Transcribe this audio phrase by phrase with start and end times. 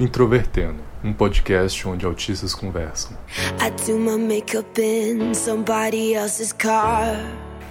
[0.00, 3.14] Introvertendo, um podcast onde autistas conversam.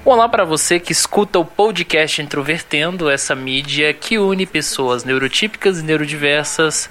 [0.06, 5.84] Olá para você que escuta o podcast Introvertendo, essa mídia que une pessoas neurotípicas e
[5.84, 6.88] neurodiversas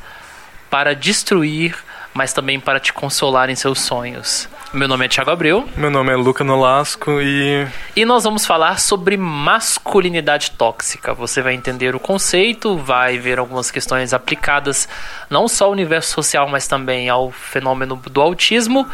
[0.69, 1.77] para destruir,
[2.12, 4.48] mas também para te consolar em seus sonhos.
[4.73, 5.66] Meu nome é Thiago Abreu.
[5.77, 7.66] Meu nome é Luca Nolasco e.
[7.97, 11.15] E nós vamos falar sobre masculinidade tóxica.
[11.15, 14.87] Você vai entender o conceito, vai ver algumas questões aplicadas
[15.30, 18.87] não só ao universo social, mas também ao fenômeno do autismo.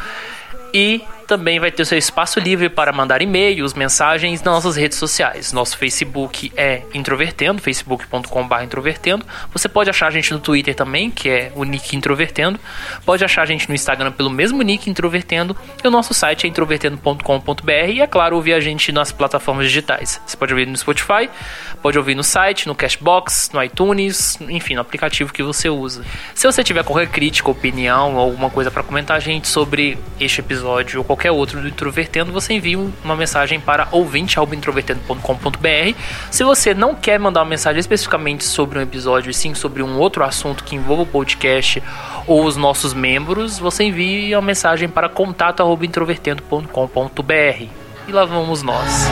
[0.73, 5.52] E também vai ter seu espaço livre para mandar e-mails, mensagens nas nossas redes sociais.
[5.52, 9.24] Nosso Facebook é Introvertendo, facebook.com.br Introvertendo.
[9.52, 12.60] Você pode achar a gente no Twitter também, que é o nick Introvertendo.
[13.05, 15.56] Pode achar a gente no Instagram pelo mesmo nick Introvertendo.
[15.83, 17.70] E o nosso site é introvertendo.com.br.
[17.88, 20.20] E é claro, ouvir a gente nas plataformas digitais.
[20.27, 21.28] Você pode ouvir no Spotify,
[21.83, 26.05] pode ouvir no site, no Cashbox, no iTunes, enfim, no aplicativo que você usa.
[26.34, 30.41] Se você tiver qualquer crítica, opinião ou alguma coisa para comentar a gente sobre este
[30.41, 35.98] episódio ou qualquer outro do Introvertendo, você envia uma mensagem para ouvinte.introvertendo.com.br.
[36.31, 39.98] Se você não quer mandar uma mensagem especificamente sobre um episódio, e sim sobre um
[39.98, 41.83] outro assunto que envolva o podcast
[42.27, 47.65] ou os nossos membros, você envia uma mensagem para contato.introvertendo.com.br.
[48.06, 49.09] E lá vamos nós.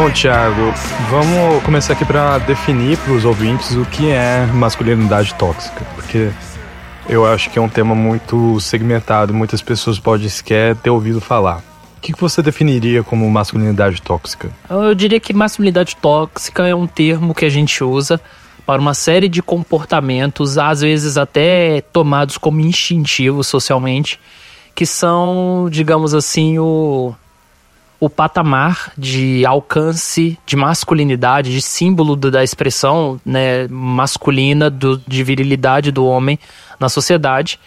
[0.00, 0.72] Bom, Thiago,
[1.10, 6.30] vamos começar aqui para definir para os ouvintes o que é masculinidade tóxica, porque
[7.08, 11.64] eu acho que é um tema muito segmentado, muitas pessoas podem sequer ter ouvido falar.
[11.96, 14.52] O que você definiria como masculinidade tóxica?
[14.70, 18.20] Eu diria que masculinidade tóxica é um termo que a gente usa
[18.64, 24.20] para uma série de comportamentos, às vezes até tomados como instintivos socialmente,
[24.76, 27.16] que são, digamos assim, o
[28.00, 35.90] o patamar de alcance de masculinidade, de símbolo da expressão né, masculina, do, de virilidade
[35.90, 36.38] do homem
[36.78, 37.58] na sociedade.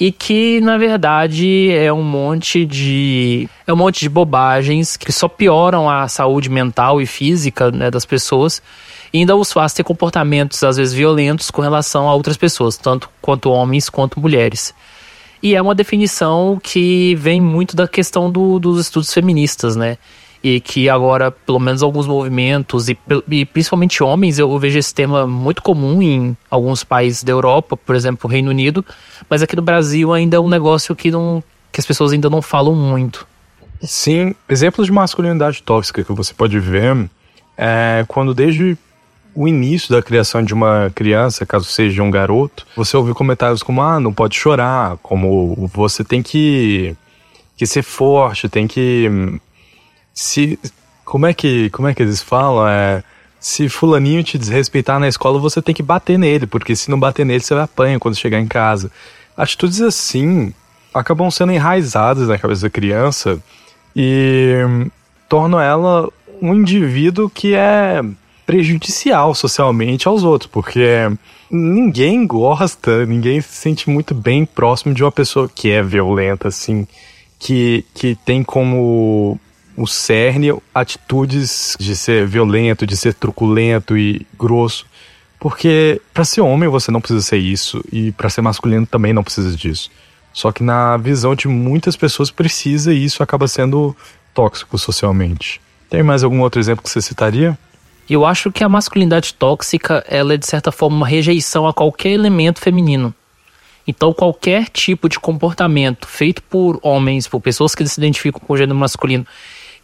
[0.00, 3.48] E que, na verdade, é um monte de.
[3.66, 8.06] É um monte de bobagens que só pioram a saúde mental e física né, das
[8.06, 8.62] pessoas
[9.12, 13.08] e ainda os faz ter comportamentos, às vezes, violentos com relação a outras pessoas, tanto
[13.20, 14.74] quanto homens quanto mulheres.
[15.42, 19.98] E é uma definição que vem muito da questão do, dos estudos feministas, né?
[20.42, 22.96] E que agora, pelo menos alguns movimentos, e,
[23.28, 27.96] e, principalmente homens, eu vejo esse tema muito comum em alguns países da Europa, por
[27.96, 28.84] exemplo, Reino Unido,
[29.28, 32.40] mas aqui no Brasil ainda é um negócio que, não, que as pessoas ainda não
[32.40, 33.26] falam muito.
[33.82, 37.08] Sim, exemplos de masculinidade tóxica que você pode ver
[37.56, 38.78] é quando desde
[39.38, 43.80] o início da criação de uma criança, caso seja um garoto, você ouve comentários como
[43.80, 46.96] ah, não pode chorar, como você tem que
[47.56, 49.38] que ser forte, tem que
[50.12, 50.58] se
[51.04, 53.04] como é que como é que eles falam é
[53.38, 57.24] se fulaninho te desrespeitar na escola, você tem que bater nele, porque se não bater
[57.24, 58.90] nele, você vai apanhar quando chegar em casa.
[59.36, 60.52] Atitudes assim
[60.92, 63.40] acabam sendo enraizadas na cabeça da criança
[63.94, 64.88] e
[65.28, 66.08] tornam ela
[66.42, 68.02] um indivíduo que é
[68.48, 71.06] prejudicial socialmente aos outros, porque
[71.50, 76.88] ninguém gosta, ninguém se sente muito bem próximo de uma pessoa que é violenta, assim,
[77.38, 79.38] que, que tem como
[79.76, 84.86] o cerne atitudes de ser violento, de ser truculento e grosso.
[85.38, 89.22] Porque para ser homem você não precisa ser isso e para ser masculino também não
[89.22, 89.90] precisa disso.
[90.32, 93.94] Só que na visão de muitas pessoas precisa e isso acaba sendo
[94.32, 95.60] tóxico socialmente.
[95.90, 97.58] Tem mais algum outro exemplo que você citaria?
[98.08, 102.10] Eu acho que a masculinidade tóxica, ela é de certa forma uma rejeição a qualquer
[102.10, 103.14] elemento feminino.
[103.86, 108.56] Então, qualquer tipo de comportamento feito por homens, por pessoas que se identificam com o
[108.56, 109.26] gênero masculino,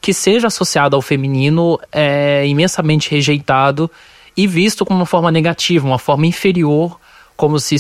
[0.00, 3.90] que seja associado ao feminino, é imensamente rejeitado
[4.36, 6.98] e visto como uma forma negativa, uma forma inferior,
[7.36, 7.76] como se,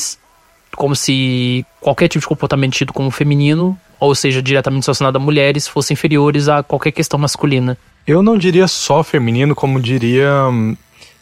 [0.76, 5.68] como se qualquer tipo de comportamento tido como feminino, ou seja, diretamente associado a mulheres,
[5.68, 7.76] fosse inferiores a qualquer questão masculina.
[8.06, 10.76] Eu não diria só feminino, como diria hum,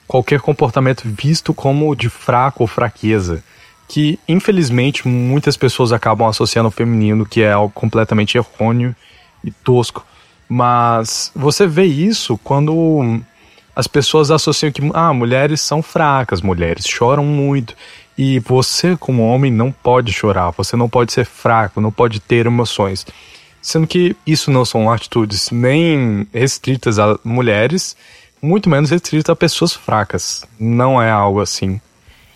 [0.07, 3.43] qualquer comportamento visto como de fraco ou fraqueza.
[3.89, 8.97] Que, infelizmente, muitas pessoas acabam associando ao feminino, que é algo completamente errôneo
[9.45, 10.05] e tosco.
[10.49, 13.23] Mas você vê isso quando hum,
[13.77, 17.77] as pessoas associam que ah, mulheres são fracas, mulheres choram muito.
[18.19, 22.47] E você, como homem, não pode chorar, você não pode ser fraco, não pode ter
[22.47, 23.07] emoções.
[23.63, 27.97] Sendo que isso não são atitudes nem restritas a mulheres,
[28.43, 30.45] muito menos restrito a pessoas fracas.
[30.59, 31.81] Não é algo assim.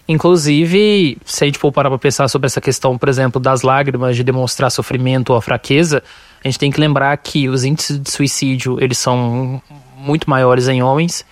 [0.08, 4.14] Inclusive, se a gente for parar para pensar sobre essa questão, por exemplo, das lágrimas
[4.14, 6.00] de demonstrar sofrimento ou fraqueza,
[6.44, 9.61] a gente tem que lembrar que os índices de suicídio, eles são
[9.99, 11.25] muito maiores em homens,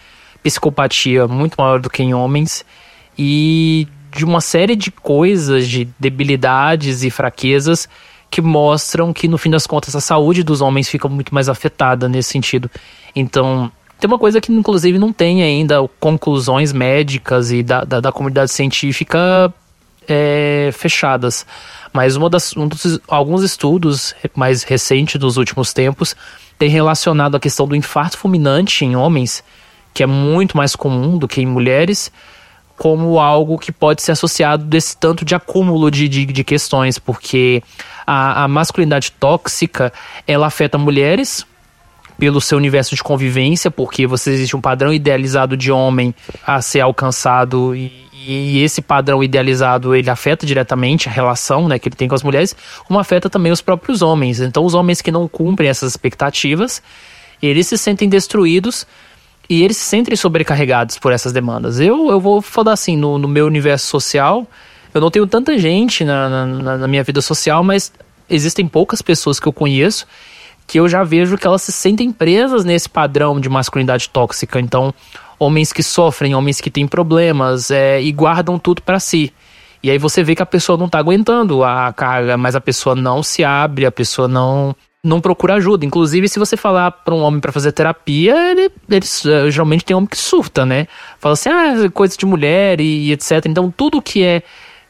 [0.42, 2.64] psicopatia muito maior do que em homens,
[3.16, 7.88] e de uma série de coisas, de debilidades e fraquezas
[8.34, 12.08] que mostram que, no fim das contas, a saúde dos homens fica muito mais afetada
[12.08, 12.68] nesse sentido.
[13.14, 13.70] Então,
[14.00, 18.50] tem uma coisa que, inclusive, não tem ainda conclusões médicas e da, da, da comunidade
[18.50, 19.54] científica
[20.08, 21.46] é, fechadas.
[21.92, 26.16] Mas uma das, um dos, alguns estudos mais recentes dos últimos tempos
[26.58, 29.44] tem relacionado a questão do infarto fulminante em homens,
[29.94, 32.10] que é muito mais comum do que em mulheres,
[32.76, 37.62] como algo que pode ser associado desse tanto de acúmulo de, de, de questões, porque
[38.06, 39.92] a, a masculinidade tóxica
[40.26, 41.46] ela afeta mulheres
[42.18, 46.14] pelo seu universo de convivência, porque você existe um padrão idealizado de homem
[46.46, 47.92] a ser alcançado e,
[48.26, 52.22] e esse padrão idealizado ele afeta diretamente a relação né, que ele tem com as
[52.22, 52.56] mulheres,
[52.86, 54.40] como afeta também os próprios homens.
[54.40, 56.82] Então, os homens que não cumprem essas expectativas,
[57.42, 58.86] eles se sentem destruídos
[59.48, 61.80] e eles se sentem sobrecarregados por essas demandas.
[61.80, 64.46] Eu, eu vou falar assim, no, no meu universo social,
[64.94, 67.92] eu não tenho tanta gente na, na, na minha vida social, mas
[68.30, 70.06] existem poucas pessoas que eu conheço
[70.66, 74.58] que eu já vejo que elas se sentem presas nesse padrão de masculinidade tóxica.
[74.58, 74.94] Então,
[75.38, 79.32] homens que sofrem, homens que têm problemas é, e guardam tudo para si.
[79.82, 82.94] E aí você vê que a pessoa não tá aguentando a carga, mas a pessoa
[82.94, 85.84] não se abre, a pessoa não não procura ajuda.
[85.84, 89.94] Inclusive, se você falar para um homem para fazer terapia, ele, ele, eh, geralmente tem
[89.94, 90.88] homem que surta, né?
[91.20, 93.44] Fala assim, ah, coisa de mulher e, e etc.
[93.44, 94.42] Então, tudo que é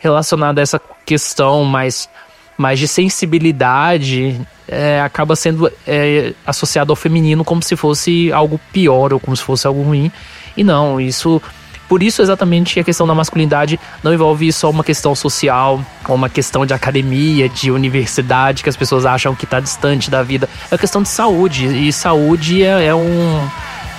[0.05, 2.09] relacionado a essa questão mais
[2.56, 9.12] mais de sensibilidade é, acaba sendo é, associado ao feminino como se fosse algo pior
[9.12, 10.11] ou como se fosse algo ruim.
[10.56, 11.43] E não, isso.
[11.89, 16.31] Por isso, exatamente, a questão da masculinidade não envolve só uma questão social, ou uma
[16.31, 20.49] questão de academia, de universidade, que as pessoas acham que está distante da vida.
[20.71, 21.67] É uma questão de saúde.
[21.67, 23.49] E saúde é, é um.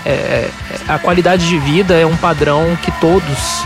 [0.04, 0.52] É, é,
[0.88, 3.64] a qualidade de vida é um padrão que todos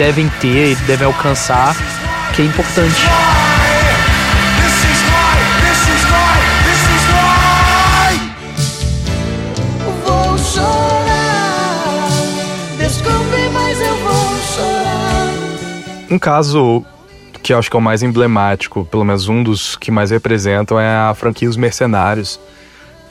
[0.00, 1.76] devem ter, devem alcançar,
[2.34, 3.02] que é importante.
[16.10, 16.82] Um caso
[17.42, 20.80] que eu acho que é o mais emblemático, pelo menos um dos que mais representam,
[20.80, 22.40] é a franquia Os Mercenários.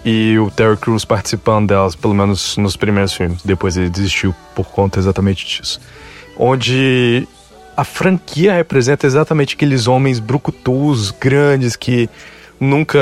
[0.03, 3.43] E o Terry Crews participando delas, pelo menos nos primeiros filmes.
[3.43, 5.79] Depois ele desistiu por conta exatamente disso.
[6.41, 7.27] Onde
[7.75, 12.09] a franquia representa exatamente aqueles homens brucutus, grandes, que
[12.59, 12.99] nunca.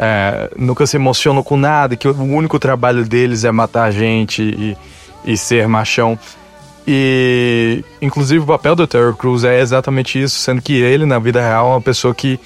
[0.00, 4.76] É, nunca se emocionam com nada, que o único trabalho deles é matar gente e,
[5.24, 6.16] e ser machão.
[6.86, 11.40] E, inclusive, o papel do Terry Crews é exatamente isso, sendo que ele, na vida
[11.40, 12.38] real, é uma pessoa que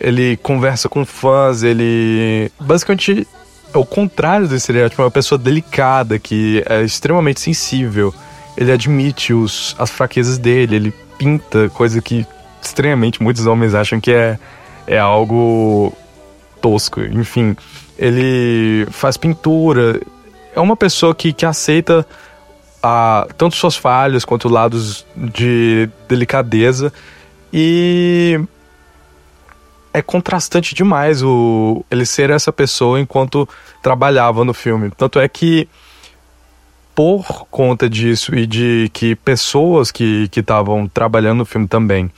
[0.00, 3.28] ele conversa com fãs, ele basicamente
[3.72, 8.12] é o contrário desse estereótipo, é uma pessoa delicada, que é extremamente sensível.
[8.56, 12.26] Ele admite os, as fraquezas dele, ele pinta coisa que
[12.62, 14.38] estranhamente muitos homens acham que é,
[14.86, 15.92] é algo
[16.60, 17.00] tosco.
[17.00, 17.56] Enfim,
[17.98, 20.00] ele faz pintura.
[20.54, 22.06] É uma pessoa que, que aceita
[22.82, 26.92] a, tanto suas falhas quanto lados de delicadeza.
[27.52, 28.40] E
[29.92, 33.48] é contrastante demais o ele ser essa pessoa enquanto
[33.82, 34.90] trabalhava no filme.
[34.90, 35.68] Tanto é que
[36.94, 42.10] por conta disso e de que pessoas que estavam trabalhando no filme também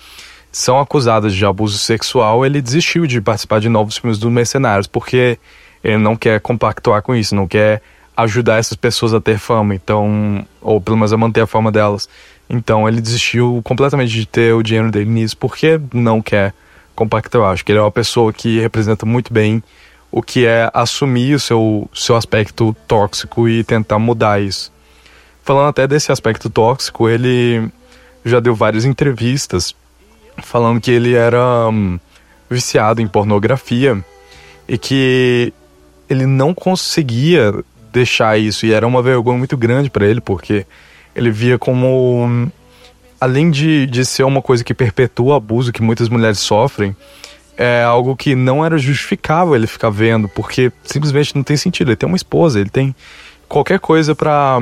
[0.53, 5.39] são acusadas de abuso sexual, ele desistiu de participar de novos filmes dos Mercenários, porque
[5.85, 7.83] ele não quer compactuar com isso, não quer
[8.17, 12.09] ajudar essas pessoas a ter fama, então, ou pelo menos a manter a fama delas.
[12.49, 16.55] Então ele desistiu completamente de ter o dinheiro dele nisso, porque não quer
[16.95, 17.41] compactar.
[17.41, 19.63] Eu acho que ele é uma pessoa que representa muito bem
[20.17, 24.73] o que é assumir o seu, seu aspecto tóxico e tentar mudar isso.
[25.45, 27.69] Falando até desse aspecto tóxico, ele
[28.25, 29.75] já deu várias entrevistas
[30.39, 32.01] falando que ele era um,
[32.49, 34.03] viciado em pornografia
[34.67, 35.53] e que
[36.09, 37.53] ele não conseguia
[37.93, 38.65] deixar isso.
[38.65, 40.65] E era uma vergonha muito grande para ele, porque
[41.15, 42.51] ele via como.
[43.21, 46.97] Além de, de ser uma coisa que perpetua o abuso que muitas mulheres sofrem,
[47.57, 51.89] é algo que não era justificável ele ficar vendo, porque simplesmente não tem sentido.
[51.89, 52.95] Ele tem uma esposa, ele tem
[53.49, 54.61] qualquer coisa para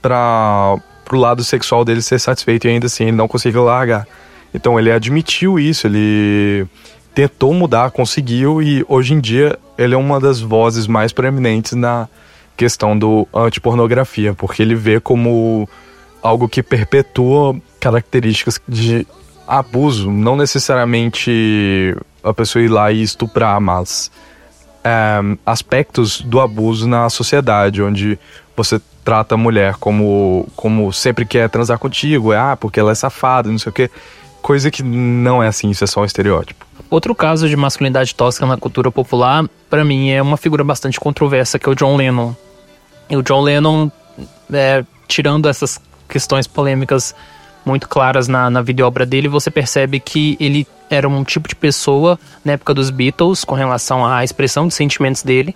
[0.00, 4.06] para pro lado sexual dele ser satisfeito e ainda assim ele não conseguiu largar.
[4.54, 6.66] Então ele admitiu isso, ele
[7.14, 12.08] tentou mudar, conseguiu e hoje em dia ele é uma das vozes mais proeminentes na
[12.56, 15.68] questão do antipornografia, porque ele vê como
[16.22, 19.06] algo que perpetua características de
[19.46, 24.10] abuso, não necessariamente a pessoa ir lá e estuprar, mas
[24.84, 28.18] é, aspectos do abuso na sociedade, onde
[28.56, 32.94] você trata a mulher como, como sempre quer transar contigo, é, ah, porque ela é
[32.94, 33.90] safada, não sei o quê.
[34.42, 36.66] Coisa que não é assim, isso é só um estereótipo.
[36.90, 41.58] Outro caso de masculinidade tóxica na cultura popular, para mim, é uma figura bastante controversa,
[41.58, 42.34] que é o John Lennon.
[43.10, 43.90] E o John Lennon,
[44.52, 47.14] é, tirando essas questões polêmicas
[47.64, 52.18] muito claras na, na videoobra dele, você percebe que ele era um tipo de pessoa
[52.44, 55.54] na época dos Beatles com relação à expressão de sentimentos dele.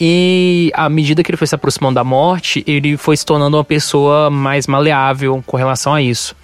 [0.00, 3.64] E à medida que ele foi se aproximando da morte, ele foi se tornando uma
[3.64, 6.34] pessoa mais maleável com relação a isso.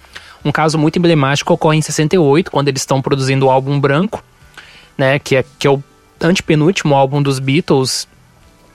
[0.45, 4.23] Um caso muito emblemático ocorre em 68, quando eles estão produzindo o álbum Branco,
[4.95, 5.81] né, que é, que é o
[6.21, 8.07] antepenúltimo álbum dos Beatles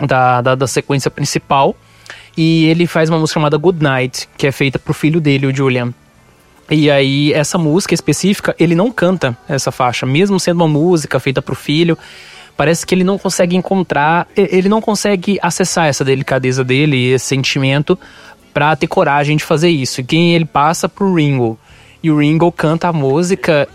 [0.00, 1.76] da, da, da sequência principal.
[2.36, 5.54] E ele faz uma música chamada Good Night, que é feita pro filho dele, o
[5.54, 5.94] Julian.
[6.72, 11.42] E aí, essa música específica, ele não canta essa faixa, mesmo sendo uma música feita
[11.42, 11.98] pro filho.
[12.56, 17.98] Parece que ele não consegue encontrar, ele não consegue acessar essa delicadeza dele, esse sentimento,
[18.54, 20.00] para ter coragem de fazer isso.
[20.00, 21.58] E quem ele passa pro Ringo.
[22.02, 23.68] E o Ringo canta a música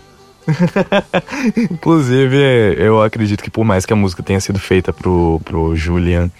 [1.70, 6.30] Inclusive, eu acredito que por mais que a música tenha sido feita pro, pro Julian,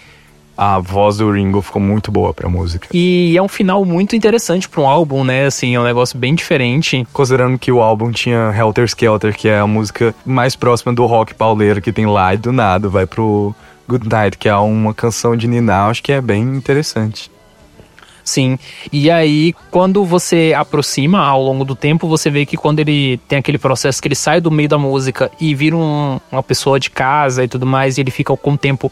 [0.61, 2.89] a voz do Ringo ficou muito boa pra música.
[2.93, 5.45] E é um final muito interessante pra um álbum, né?
[5.45, 7.07] Assim, é um negócio bem diferente.
[7.13, 11.33] Considerando que o álbum tinha Helter Skelter, que é a música mais próxima do rock
[11.33, 13.55] pauleiro que tem lá, e do nada vai pro
[13.87, 17.31] Good Night, que é uma canção de Nina, acho que é bem interessante.
[18.21, 18.59] Sim.
[18.91, 23.39] E aí, quando você aproxima ao longo do tempo, você vê que quando ele tem
[23.39, 26.91] aquele processo que ele sai do meio da música e vira um, uma pessoa de
[26.91, 28.91] casa e tudo mais, e ele fica com o tempo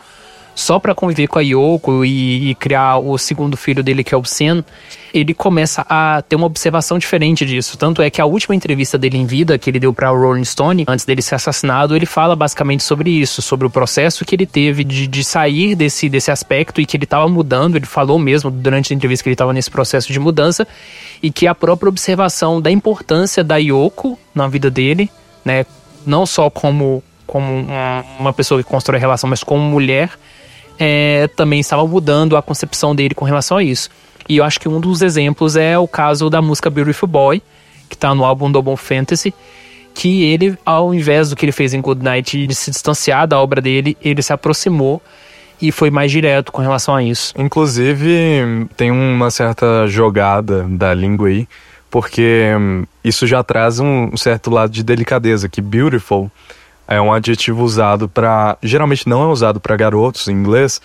[0.58, 4.18] só para conviver com a Yoko e, e, criar o segundo filho dele, que é
[4.18, 4.66] o Sen,
[5.14, 7.78] ele começa a ter uma observação diferente disso.
[7.78, 10.44] Tanto é que a última entrevista dele em vida, que ele deu para o Rolling
[10.44, 14.48] Stone, antes dele ser assassinado, ele fala basicamente sobre isso, sobre o processo que ele
[14.48, 17.76] teve de, de sair desse, desse aspecto e que ele estava mudando.
[17.76, 20.68] Ele falou mesmo durante a entrevista que ele estava nesse processo de mudança
[21.22, 25.08] e que a própria observação da importância da Yoko na vida dele,
[25.46, 25.68] né,
[26.04, 27.68] não só como como
[28.18, 30.10] uma pessoa que constrói relação, mas como mulher,
[30.80, 33.90] é, também estava mudando a concepção dele com relação a isso.
[34.30, 37.42] E eu acho que um dos exemplos é o caso da música Beautiful Boy,
[37.88, 39.34] que está no álbum Double Fantasy,
[39.94, 43.40] que ele, ao invés do que ele fez em Good Night, de se distanciar da
[43.40, 45.02] obra dele, ele se aproximou
[45.62, 47.34] e foi mais direto com relação a isso.
[47.38, 51.48] Inclusive, tem uma certa jogada da língua aí,
[51.90, 56.30] porque hum, isso já traz um certo lado de delicadeza, que beautiful
[56.88, 58.58] é um adjetivo usado para.
[58.64, 60.82] Geralmente não é usado para garotos em inglês,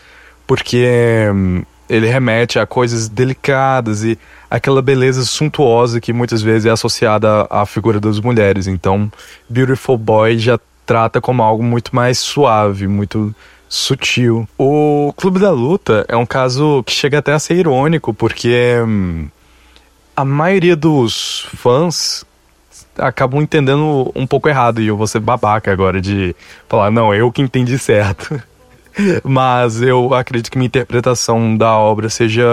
[0.47, 0.87] porque
[1.33, 4.19] hum, ele remete a coisas delicadas e
[4.51, 8.67] aquela beleza suntuosa que muitas vezes é associada à figura das mulheres.
[8.67, 9.11] Então,
[9.49, 13.35] Beautiful Boy já trata como algo muito mais suave, muito
[13.69, 14.49] sutil.
[14.59, 19.29] O Clube da Luta é um caso que chega até a ser irônico, porque hum,
[20.17, 22.25] a maioria dos fãs
[22.99, 26.35] acabam entendendo um pouco errado e eu vou ser babaca agora de
[26.69, 28.41] falar, não, eu que entendi certo.
[29.25, 32.45] Mas eu acredito que minha interpretação da obra seja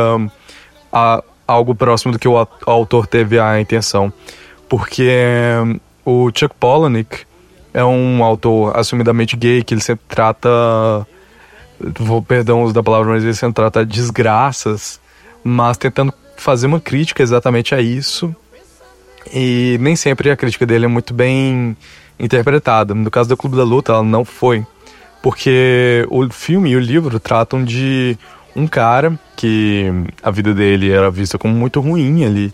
[0.91, 4.11] a, algo próximo do que o autor teve a intenção.
[4.69, 5.11] Porque
[6.05, 7.25] o Chuck Palahniuk
[7.73, 10.49] é um autor assumidamente gay, que ele sempre trata.
[11.99, 14.99] Vou, perdão uso da palavra, mas ele sempre trata desgraças,
[15.43, 18.33] mas tentando fazer uma crítica exatamente a isso
[19.33, 21.75] e nem sempre a crítica dele é muito bem
[22.19, 22.93] interpretada.
[22.93, 24.65] No caso do Clube da Luta, ela não foi.
[25.21, 28.17] Porque o filme e o livro tratam de
[28.55, 29.91] um cara que
[30.23, 32.23] a vida dele era vista como muito ruim.
[32.23, 32.53] Ele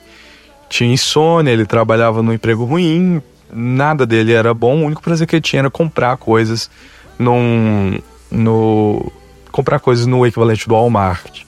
[0.70, 4.82] tinha insônia, ele trabalhava num emprego ruim, nada dele era bom.
[4.82, 6.70] O único prazer que ele tinha era comprar coisas
[7.18, 8.00] num,
[8.32, 9.12] no
[9.52, 11.44] comprar coisas no equivalente do Walmart.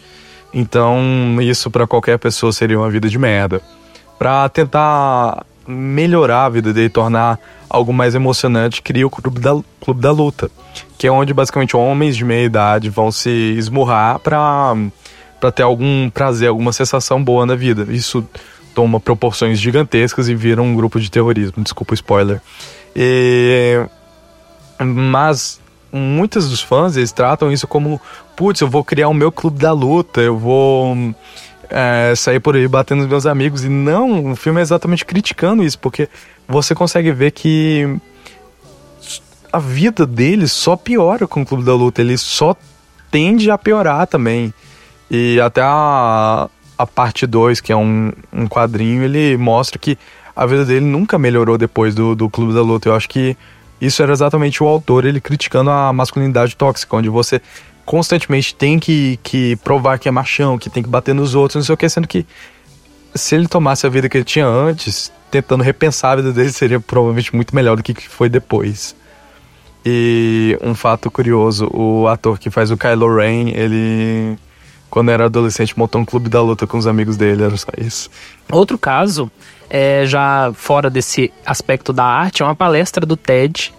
[0.54, 3.62] Então, isso para qualquer pessoa seria uma vida de merda
[4.18, 10.02] para tentar melhorar a vida dele, tornar algo mais emocionante, cria o Clube da, Clube
[10.02, 10.50] da Luta,
[10.98, 14.76] que é onde basicamente homens de meia idade vão se esmurrar para
[15.40, 17.86] para ter algum prazer, alguma sensação boa na vida.
[17.94, 18.28] Isso
[18.74, 21.64] toma proporções gigantescas e vira um grupo de terrorismo.
[21.64, 22.42] Desculpa o spoiler.
[22.96, 23.86] E...
[24.80, 25.60] Mas
[25.92, 28.02] muitos dos fãs eles tratam isso como,
[28.36, 30.96] putz, eu vou criar o meu clube da luta, eu vou
[31.70, 33.64] é, sair por aí batendo nos meus amigos.
[33.64, 36.10] E não, o filme é exatamente criticando isso, porque
[36.48, 37.98] você consegue ver que
[39.52, 42.02] a vida dele só piora com o Clube da Luta.
[42.02, 42.56] Ele só
[43.12, 44.54] tende a piorar também.
[45.10, 49.98] E até a, a parte 2, que é um, um quadrinho, ele mostra que
[50.36, 52.90] a vida dele nunca melhorou depois do, do Clube da Luta.
[52.90, 53.36] Eu acho que
[53.80, 57.42] isso era exatamente o autor, ele criticando a masculinidade tóxica, onde você
[57.88, 61.64] constantemente tem que, que provar que é machão, que tem que bater nos outros, não
[61.64, 62.26] sei o que, sendo que
[63.16, 66.82] se ele tomasse a vida que ele tinha antes, tentando repensar a vida dele, seria
[66.82, 68.94] provavelmente muito melhor do que foi depois.
[69.86, 74.38] E um fato curioso, o ator que faz o Kylo Ren, ele
[74.90, 78.10] quando era adolescente montou um clube da luta com os amigos dele, era só isso.
[78.52, 79.32] Outro caso,
[79.70, 83.74] é, já fora desse aspecto da arte, é uma palestra do TED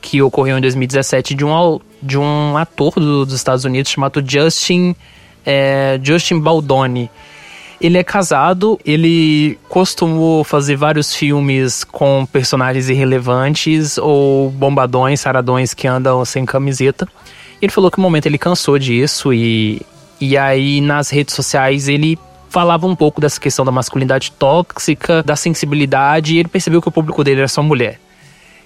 [0.00, 4.94] que ocorreu em 2017 de um, de um ator do, dos Estados Unidos chamado Justin,
[5.44, 7.10] é, Justin Baldoni.
[7.80, 15.86] Ele é casado, ele costumou fazer vários filmes com personagens irrelevantes ou bombadões, saradões que
[15.86, 17.06] andam sem camiseta.
[17.62, 19.80] Ele falou que no momento ele cansou disso e,
[20.20, 25.36] e aí nas redes sociais ele falava um pouco dessa questão da masculinidade tóxica, da
[25.36, 28.00] sensibilidade, e ele percebeu que o público dele era só mulher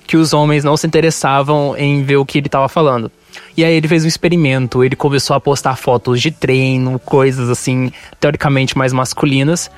[0.06, 3.10] que os homens não se interessavam em ver o que ele estava falando.
[3.56, 7.92] E aí ele fez um experimento, ele começou a postar fotos de treino, coisas assim,
[8.20, 9.70] teoricamente mais masculinas.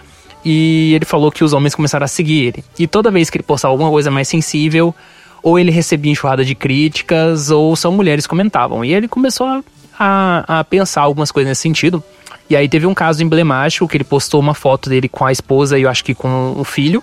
[0.45, 2.65] E ele falou que os homens começaram a seguir ele.
[2.79, 4.95] E toda vez que ele postava alguma coisa mais sensível,
[5.43, 8.85] ou ele recebia enxurrada de críticas, ou são mulheres comentavam.
[8.85, 9.63] E ele começou a,
[9.99, 12.03] a, a pensar algumas coisas nesse sentido.
[12.49, 15.79] E aí teve um caso emblemático que ele postou uma foto dele com a esposa
[15.79, 17.03] e eu acho que com o filho.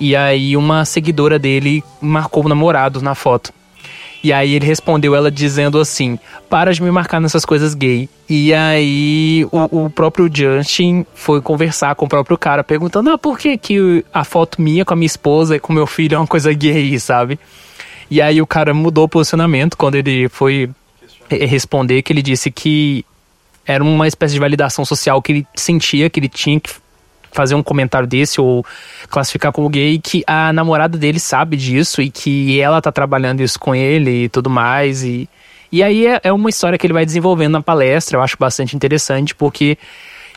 [0.00, 3.52] E aí uma seguidora dele marcou o namorado na foto.
[4.22, 8.08] E aí ele respondeu ela dizendo assim: Para de me marcar nessas coisas gay.
[8.28, 13.38] E aí o, o, próprio Justin foi conversar com o próprio cara, perguntando: Ah, por
[13.38, 16.26] que, que a foto minha com a minha esposa e com meu filho é uma
[16.26, 17.38] coisa gay, sabe?
[18.10, 20.70] E aí o cara mudou o posicionamento quando ele foi
[21.30, 23.04] responder, que ele disse que
[23.66, 26.70] era uma espécie de validação social que ele sentia que ele tinha que
[27.38, 28.66] fazer um comentário desse ou
[29.08, 33.60] classificar como gay que a namorada dele sabe disso e que ela tá trabalhando isso
[33.60, 35.28] com ele e tudo mais e
[35.70, 38.74] e aí é, é uma história que ele vai desenvolvendo na palestra, eu acho bastante
[38.74, 39.78] interessante porque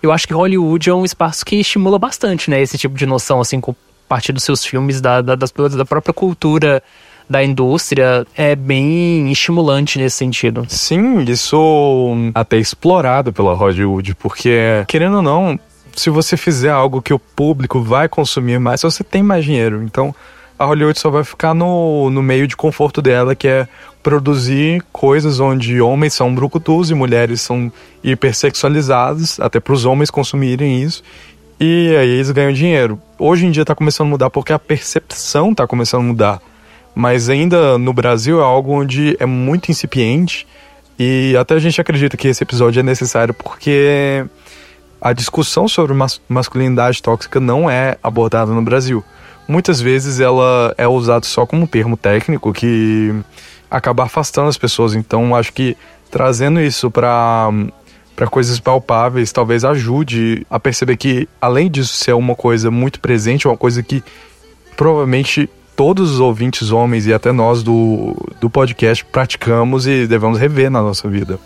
[0.04, 3.42] eu acho que Hollywood é um espaço que estimula bastante, né, esse tipo de noção
[3.42, 3.74] assim com
[4.08, 6.84] parte dos seus filmes da, da, das, da própria cultura
[7.28, 10.66] da indústria é bem estimulante nesse sentido.
[10.68, 15.58] Sim, isso até explorado pela Hollywood, porque, querendo ou não,
[15.96, 19.84] se você fizer algo que o público vai consumir mais, você tem mais dinheiro.
[19.84, 20.14] Então
[20.58, 23.68] a Hollywood só vai ficar no, no meio de conforto dela, que é
[24.04, 27.72] produzir coisas onde homens são brucutus e mulheres são
[28.04, 31.04] hipersexualizadas, até para os homens consumirem isso.
[31.60, 33.00] E aí eles ganham dinheiro.
[33.18, 36.42] Hoje em dia está começando a mudar porque a percepção está começando a mudar.
[36.94, 40.48] Mas ainda no Brasil é algo onde é muito incipiente.
[40.98, 44.26] E até a gente acredita que esse episódio é necessário porque
[45.02, 49.04] a discussão sobre mas masculinidade tóxica não é abordada no Brasil.
[49.48, 53.14] Muitas vezes ela é usada só como termo técnico que
[53.70, 54.94] acaba afastando as pessoas.
[54.94, 55.76] Então, acho que
[56.12, 57.50] trazendo isso para
[58.16, 63.48] para coisas palpáveis, talvez ajude a perceber que além disso ser uma coisa muito presente,
[63.48, 64.04] uma coisa que
[64.78, 70.70] provavelmente todos os ouvintes homens e até nós do, do podcast praticamos e devemos rever
[70.70, 71.40] na nossa vida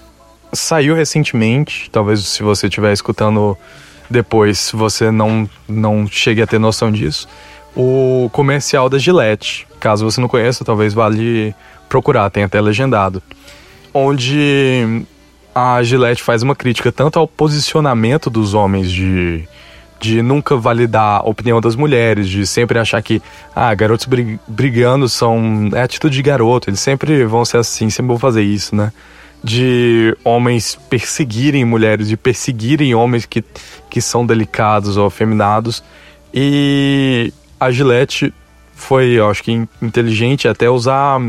[0.56, 3.58] saiu recentemente, talvez se você estiver escutando
[4.10, 7.28] depois, você não, não chegue a ter noção disso.
[7.76, 9.68] O comercial da Gillette.
[9.80, 11.54] Caso você não conheça, talvez vale
[11.90, 13.22] procurar, tem até legendado.
[13.94, 15.06] Onde
[15.54, 19.48] a Gillette faz uma crítica tanto ao posicionamento dos homens de,
[20.00, 23.22] de nunca validar a opinião das mulheres, de sempre achar que
[23.56, 24.08] ah, garotos
[24.48, 28.76] brigando são é atitude de garoto, eles sempre vão ser assim, sempre vão fazer isso,
[28.76, 28.92] né?
[29.46, 33.44] De homens perseguirem mulheres, de perseguirem homens que,
[33.92, 35.84] que são delicados ou afeminados.
[36.34, 38.34] E a Gillette
[38.74, 41.22] foi, acho que inteligente até usar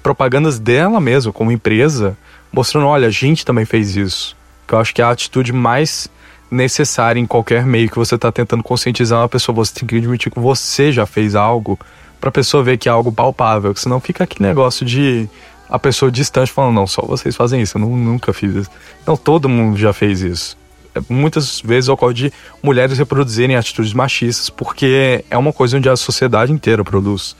[0.00, 2.16] propagandas dela mesma como empresa,
[2.52, 4.36] mostrando, olha, a gente também fez isso.
[4.64, 6.08] Que eu acho que é a atitude mais
[6.48, 10.30] necessária em qualquer meio que você está tentando conscientizar uma pessoa, você tem que admitir
[10.30, 11.76] que você já fez algo
[12.20, 15.28] para a pessoa ver que é algo palpável, que senão fica aquele negócio de
[15.68, 18.70] a pessoa distante falando, não, só vocês fazem isso, eu nunca fiz isso.
[19.02, 20.56] Então todo mundo já fez isso.
[20.94, 25.96] É, muitas vezes ocorre de mulheres reproduzirem atitudes machistas, porque é uma coisa onde a
[25.96, 27.36] sociedade inteira produz.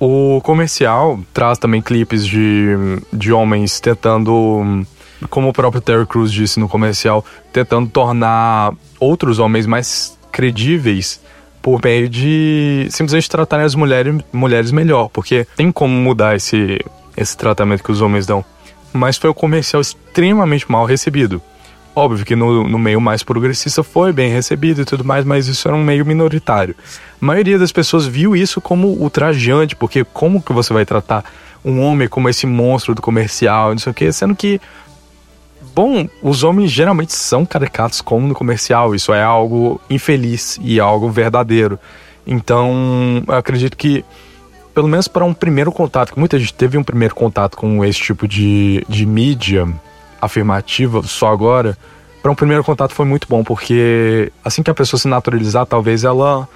[0.00, 2.68] O comercial traz também clipes de,
[3.12, 4.86] de homens tentando,
[5.28, 11.20] como o próprio Terry Crews disse no comercial, tentando tornar outros homens mais credíveis
[11.60, 16.78] por meio de simplesmente tratarem as mulheres, mulheres melhor, porque tem como mudar esse
[17.18, 18.44] esse tratamento que os homens dão.
[18.92, 21.42] mas foi um comercial extremamente mal recebido.
[21.94, 25.68] Óbvio que no, no meio mais progressista foi bem recebido e tudo mais, mas isso
[25.68, 26.74] era um meio minoritário.
[27.20, 31.24] A maioria das pessoas viu isso como ultrajante, porque como que você vai tratar
[31.64, 34.60] um homem como esse monstro do comercial, não sei o que, sendo que
[35.78, 41.08] Bom, os homens geralmente são caricatos como no comercial, isso é algo infeliz e algo
[41.08, 41.78] verdadeiro.
[42.26, 44.04] Então, eu acredito que,
[44.74, 48.00] pelo menos para um primeiro contato, que muita gente teve um primeiro contato com esse
[48.00, 49.68] tipo de, de mídia
[50.20, 51.76] afirmativa só agora,
[52.22, 56.04] para um primeiro contato foi muito bom, porque assim que a pessoa se naturalizar, talvez
[56.04, 56.48] ela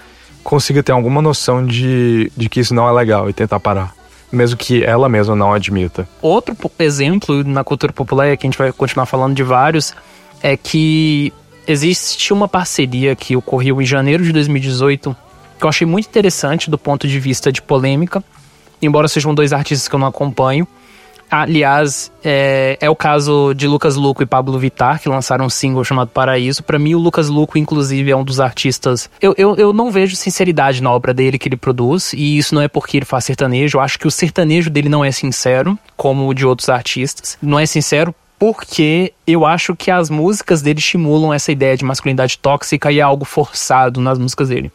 [0.43, 3.95] consiga ter alguma noção de, de que isso não é legal e tentar parar
[4.33, 6.09] mesmo que ela mesma não admita.
[6.23, 9.95] Outro exemplo na cultura popular, que a gente vai continuar falando de vários,
[10.43, 11.33] é que
[11.67, 15.15] existe uma parceria que ocorreu em janeiro de 2018
[15.63, 18.23] que eu achei muito interessante do ponto de vista de polêmica,
[18.81, 20.67] embora sejam dois artistas que eu não acompanho.
[21.31, 25.83] Aliás, é, é, o caso de Lucas Luco e Pablo Vittar, que lançaram um single
[25.83, 26.63] chamado Paraíso.
[26.63, 29.09] Para mim, o Lucas Luco, inclusive, é um dos artistas.
[29.21, 32.61] Eu, eu, eu não vejo sinceridade na obra dele que ele produz, e isso não
[32.61, 33.79] é porque ele faz sertanejo.
[33.79, 37.39] Eu acho que o sertanejo dele não é sincero, como o de outros artistas.
[37.41, 42.37] Não é sincero porque eu acho que as músicas dele estimulam essa ideia de masculinidade
[42.37, 44.73] tóxica e é algo forçado nas músicas dele.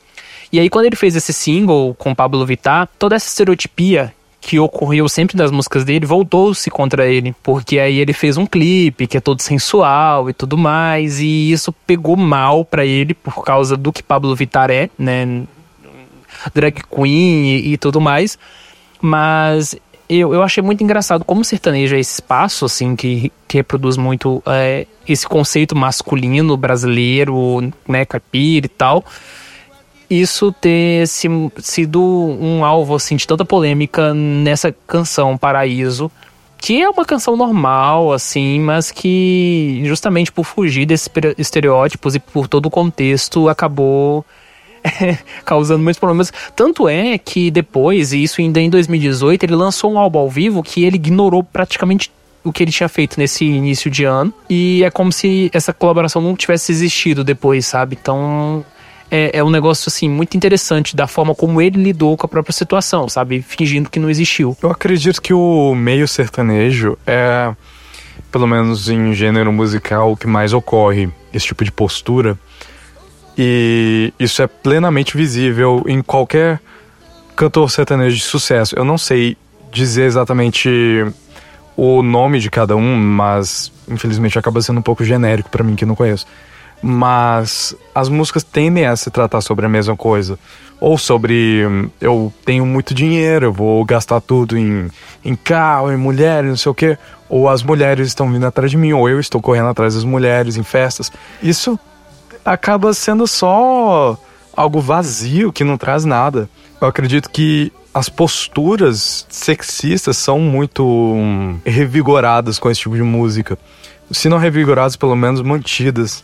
[0.52, 5.10] E aí, quando ele fez esse single com Pablo Vittar, toda essa estereotipia que ocorreu
[5.10, 9.20] sempre nas músicas dele voltou-se contra ele, porque aí ele fez um clipe que é
[9.20, 14.02] todo sensual e tudo mais, e isso pegou mal para ele por causa do que
[14.02, 15.44] Pablo Vittar é, né,
[16.54, 18.40] drag queen e, e tudo mais,
[19.02, 19.76] mas
[20.08, 23.98] eu, eu achei muito engraçado como o sertanejo é esse espaço, assim, que, que reproduz
[23.98, 29.04] muito é, esse conceito masculino brasileiro, né, caipira e tal,
[30.10, 36.12] isso ter sido um alvo assim, de tanta polêmica nessa canção Paraíso,
[36.58, 42.48] que é uma canção normal, assim, mas que justamente por fugir desses estereótipos e por
[42.48, 44.26] todo o contexto acabou
[45.46, 46.32] causando muitos problemas.
[46.56, 50.64] Tanto é que depois, e isso ainda em 2018, ele lançou um álbum ao vivo
[50.64, 52.12] que ele ignorou praticamente
[52.44, 54.34] o que ele tinha feito nesse início de ano.
[54.50, 57.98] E é como se essa colaboração não tivesse existido depois, sabe?
[58.00, 58.66] Então
[59.10, 62.54] é, é um negócio, assim, muito interessante da forma como ele lidou com a própria
[62.54, 63.42] situação, sabe?
[63.42, 64.58] Fingindo que não existiu.
[64.62, 67.54] Eu acredito que o meio sertanejo é,
[68.32, 72.38] pelo menos em gênero musical, o que mais ocorre, esse tipo de postura.
[73.38, 76.60] E isso é plenamente visível em qualquer
[77.36, 78.76] cantor sertanejo de sucesso.
[78.76, 79.38] Eu não sei
[79.72, 80.70] dizer exatamente
[81.76, 85.86] o nome de cada um, mas infelizmente acaba sendo um pouco genérico para mim que
[85.86, 86.26] não conheço
[86.82, 90.38] mas as músicas tendem a se tratar sobre a mesma coisa.
[90.80, 94.90] Ou sobre eu tenho muito dinheiro, eu vou gastar tudo em,
[95.26, 96.98] em carro, em mulheres, não sei o quê.
[97.28, 100.56] Ou as mulheres estão vindo atrás de mim, ou eu estou correndo atrás das mulheres
[100.56, 101.12] em festas.
[101.42, 101.80] Isso
[102.46, 104.18] acaba sendo só
[104.56, 106.48] algo vazio que não traz nada.
[106.80, 111.16] Eu acredito que as posturas sexistas são muito
[111.66, 113.58] revigoradas com esse tipo de música.
[114.12, 116.24] Se não revigoradas, pelo menos mantidas.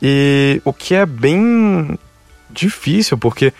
[0.00, 1.98] E o que é bem
[2.50, 3.52] difícil, porque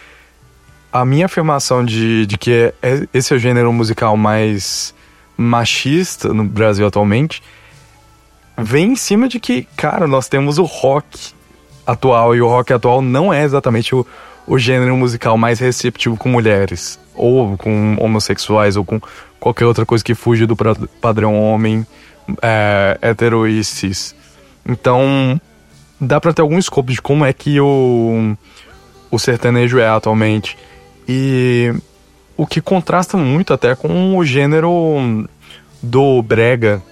[0.93, 4.95] a minha afirmação de, de que é, esse é o gênero musical mais
[5.37, 7.43] machista no Brasil atualmente
[8.57, 11.35] vem em cima de que, cara, nós temos o rock
[11.87, 14.07] atual e o rock atual não é exatamente o,
[14.47, 19.01] o gênero musical mais receptivo com mulheres, ou com homossexuais, ou com
[19.39, 20.57] qualquer outra coisa que fuja do
[21.01, 21.87] padrão homem
[22.43, 24.15] é, hetero e cis.
[24.67, 25.41] Então,
[26.01, 28.37] dá para ter algum escopo de como é que o,
[29.11, 30.57] o sertanejo é atualmente.
[31.09, 31.73] E
[32.37, 35.27] o que contrasta muito até com o gênero
[35.83, 36.83] do brega,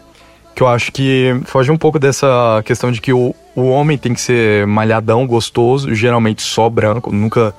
[0.55, 4.15] que eu acho que foge um pouco dessa questão de que o, o homem tem
[4.15, 7.55] que ser malhadão, gostoso, geralmente só branco, nunca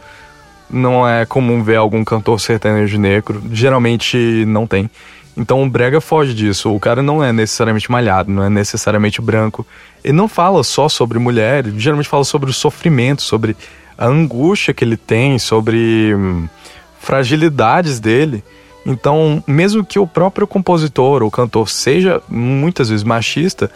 [0.70, 4.90] não é comum ver algum cantor sertanejo negro, geralmente não tem.
[5.38, 6.74] Então o brega foge disso.
[6.74, 9.66] O cara não é necessariamente malhado, não é necessariamente branco.
[10.04, 13.56] Ele não fala só sobre mulher, ele geralmente fala sobre o sofrimento, sobre
[13.98, 16.48] a angústia que ele tem, sobre hum,
[17.00, 18.44] fragilidades dele.
[18.86, 23.70] Então, mesmo que o próprio compositor ou cantor seja muitas vezes machista,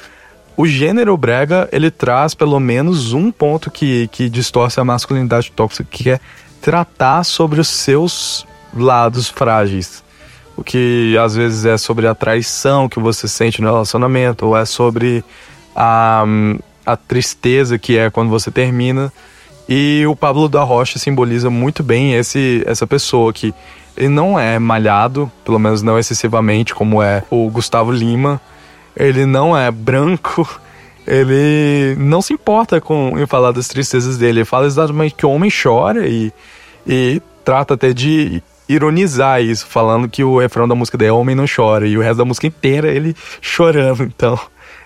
[0.55, 5.87] o gênero brega ele traz pelo menos um ponto que, que distorce a masculinidade tóxica,
[5.89, 6.19] que é
[6.61, 10.03] tratar sobre os seus lados frágeis
[10.59, 14.65] o que às vezes é sobre a traição que você sente no relacionamento, ou é
[14.65, 15.23] sobre
[15.73, 16.25] a,
[16.85, 19.11] a tristeza que é quando você termina.
[19.69, 23.53] E o Pablo da Rocha simboliza muito bem esse, essa pessoa que
[23.95, 28.41] ele não é malhado, pelo menos não excessivamente, como é o Gustavo Lima.
[28.97, 30.59] ele não é branco,
[31.07, 34.39] ele não se importa com em falar das tristezas dele.
[34.39, 36.33] Ele fala exatamente que o homem chora e,
[36.85, 41.35] e trata até de ironizar isso, falando que o refrão da música dele é Homem
[41.35, 44.03] Não Chora, e o resto da música inteira é ele chorando.
[44.03, 44.39] Então,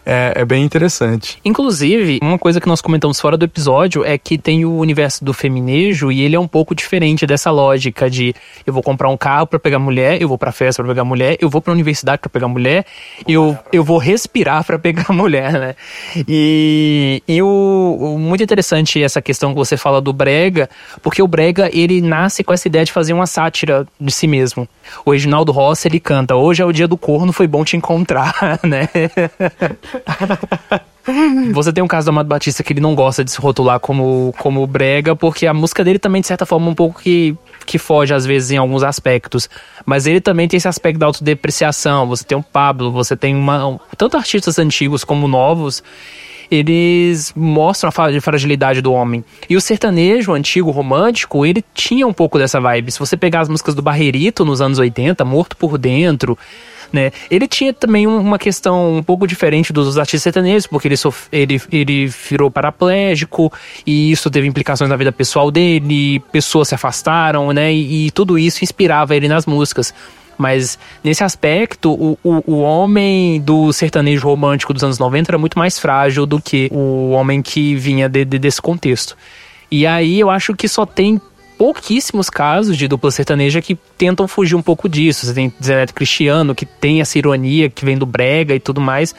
[0.06, 1.38] é, é, bem interessante.
[1.46, 5.34] Inclusive, uma coisa que nós comentamos fora do episódio é que tem o universo do
[5.34, 8.36] feminejo e ele é um pouco diferente dessa lógica de
[8.66, 11.38] eu vou comprar um carro para pegar mulher, eu vou pra festa para pegar mulher,
[11.40, 12.86] eu vou pra universidade para pegar mulher,
[13.28, 15.76] eu, eu vou respirar para pegar mulher, né?
[16.28, 20.70] E, e o, o, muito interessante essa questão que você fala do brega,
[21.02, 24.68] porque o brega ele nasce com essa ideia de fazer uma sátira de si mesmo.
[25.06, 28.60] O Reginaldo Rossi ele canta: Hoje é o dia do corno, foi bom te encontrar,
[28.64, 28.90] né?
[31.54, 34.34] Você tem um caso do Amado Batista que ele não gosta de se rotular como,
[34.40, 38.14] como brega, porque a música dele também, de certa forma, um pouco que, que foge,
[38.14, 39.50] às vezes, em alguns aspectos.
[39.86, 42.08] Mas ele também tem esse aspecto da autodepreciação.
[42.08, 43.80] Você tem o Pablo, você tem uma.
[43.98, 45.84] Tanto artistas antigos como novos
[46.54, 49.24] eles mostram a fragilidade do homem.
[49.50, 52.92] E o sertanejo antigo romântico, ele tinha um pouco dessa vibe.
[52.92, 56.38] Se você pegar as músicas do Barreirito nos anos 80, Morto por Dentro,
[56.92, 57.12] né?
[57.32, 61.60] Ele tinha também uma questão um pouco diferente dos artistas sertanejos, porque ele, sof ele,
[61.72, 63.52] ele virou paraplégico
[63.84, 67.74] e isso teve implicações na vida pessoal dele, pessoas se afastaram, né?
[67.74, 69.92] E, e tudo isso inspirava ele nas músicas.
[70.38, 75.58] Mas nesse aspecto, o, o, o, homem do sertanejo romântico dos anos 90 era muito
[75.58, 79.16] mais frágil do que o homem que vinha de, de, desse contexto.
[79.70, 81.20] E aí eu acho que só tem
[81.58, 85.26] pouquíssimos casos de dupla sertaneja que tentam fugir um pouco disso.
[85.26, 89.16] Você tem Zé Cristiano, que tem essa ironia que vem do brega e tudo mais.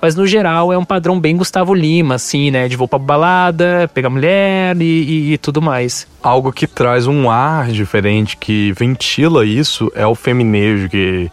[0.00, 2.68] Mas no geral é um padrão bem Gustavo Lima, assim, né?
[2.68, 6.06] De vou pra balada, pegar mulher e, e, e tudo mais.
[6.22, 11.30] Algo que traz um ar diferente, que ventila isso, é o feminejo, que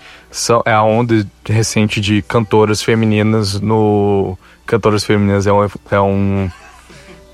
[0.66, 4.38] é a onda recente de cantoras femininas no.
[4.66, 6.50] Cantoras femininas é um, é um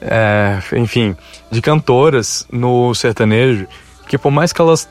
[0.02, 1.16] é, enfim,
[1.52, 3.68] de cantoras no sertanejo,
[4.08, 4.90] que por mais que elas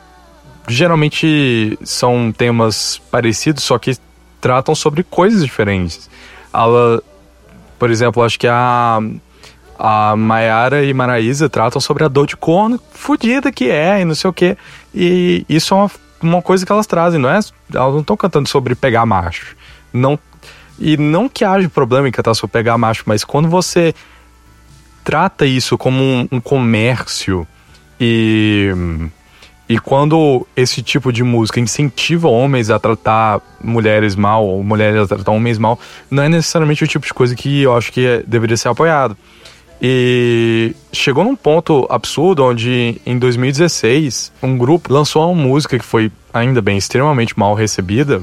[0.68, 3.96] geralmente são temas parecidos, só que
[4.40, 6.08] tratam sobre coisas diferentes.
[6.53, 7.03] Ela,
[7.79, 9.01] por exemplo, acho que a
[9.79, 14.15] a Maiara e Maraísa tratam sobre a dor de corno fodida que é e não
[14.15, 14.57] sei o que.
[14.93, 17.39] E isso é uma, uma coisa que elas trazem, não é?
[17.73, 19.57] Elas não estão cantando sobre pegar macho.
[19.93, 20.19] Não,
[20.79, 23.95] e não que haja problema em cantar sobre pegar macho, mas quando você
[25.05, 27.47] trata isso como um, um comércio
[28.01, 28.73] e
[29.69, 35.07] e quando esse tipo de música incentiva homens a tratar mulheres mal, ou mulheres a
[35.07, 35.79] tratar homens mal,
[36.11, 39.15] não é necessariamente o tipo de coisa que eu acho que é, deveria ser apoiado.
[39.81, 46.11] E chegou num ponto absurdo onde, em 2016, um grupo lançou uma música que foi,
[46.33, 48.23] ainda bem, extremamente mal recebida,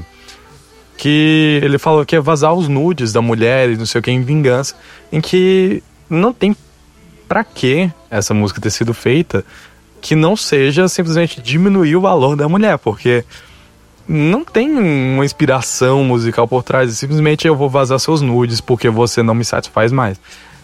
[0.98, 4.10] que ele falou que ia vazar os nudes da mulher e não sei o que
[4.10, 4.74] em vingança,
[5.12, 5.80] em que
[6.10, 6.56] não tem
[7.28, 9.44] para que essa música ter sido feita
[10.06, 13.24] que não seja simplesmente diminuir o valor da mulher, porque
[14.06, 19.20] não tem uma inspiração musical por trás, simplesmente eu vou vazar seus nudes porque você
[19.20, 20.20] não me satisfaz mais.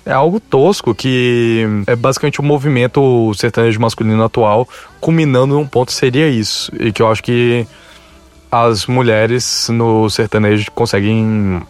[0.07, 4.69] É algo tosco que é basicamente o um movimento sertanejo masculino atual,
[5.01, 6.71] culminando num ponto seria isso.
[6.79, 7.67] E que eu acho que
[8.49, 11.61] as mulheres no sertanejo conseguem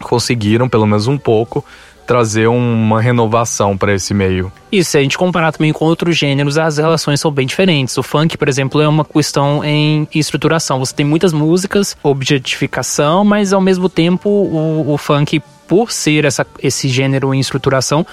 [0.00, 1.64] conseguiram pelo menos um pouco
[2.08, 4.50] trazer uma renovação para esse meio.
[4.72, 7.98] Isso, se a gente comparar também com outros gêneros, as relações são bem diferentes.
[7.98, 10.78] O funk, por exemplo, é uma questão em estruturação.
[10.78, 16.46] Você tem muitas músicas, objetificação, mas ao mesmo tempo o, o funk, por ser essa,
[16.62, 18.06] esse gênero em estruturação,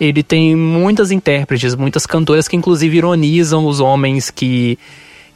[0.00, 4.78] ele tem muitas intérpretes, muitas cantoras que inclusive ironizam os homens que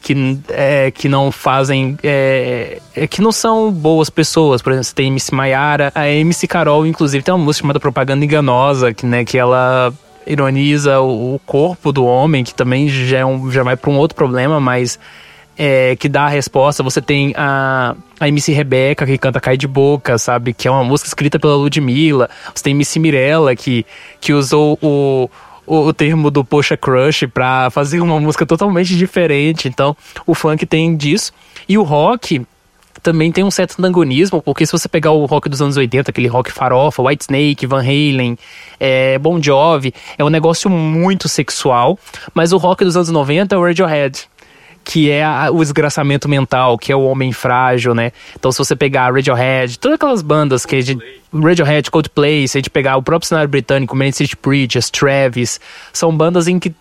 [0.07, 1.99] que, é, que não fazem.
[2.01, 4.62] É, é, que não são boas pessoas.
[4.62, 8.25] Por exemplo, você tem MC Maiara, a MC Carol, inclusive, tem uma música chamada Propaganda
[8.25, 9.92] Enganosa, que, né, que ela
[10.25, 13.99] ironiza o, o corpo do homem, que também já, é um, já vai para um
[13.99, 14.97] outro problema, mas.
[15.59, 16.83] É, que dá a resposta.
[16.83, 20.53] Você tem a, a MC Rebeca, que canta Cai de Boca, sabe?
[20.53, 22.29] Que é uma música escrita pela Ludmilla.
[22.55, 23.87] Você tem MC Mirella, que,
[24.21, 25.31] que usou o,
[25.66, 29.68] o, o termo do Poxa Crush pra fazer uma música totalmente diferente.
[29.68, 31.33] Então, o funk tem disso.
[31.68, 32.46] E o rock
[33.02, 36.29] também tem um certo antagonismo, porque se você pegar o rock dos anos 80, aquele
[36.29, 38.38] rock farofa, White Snake, Van Halen,
[38.81, 41.98] é, Bon Jovi, é um negócio muito sexual,
[42.35, 44.29] mas o rock dos anos 90 é o Radiohead
[44.87, 48.12] que é a, o desgraçamento mental, que é o homem frágil, né?
[48.38, 51.05] Então, se você pegar Radiohead, todas aquelas bandas que a gente.
[51.35, 55.61] Radiohead, Coldplay, se a gente pegar o próprio cenário britânico, Street Preachers, Travis,
[55.92, 56.72] são bandas em que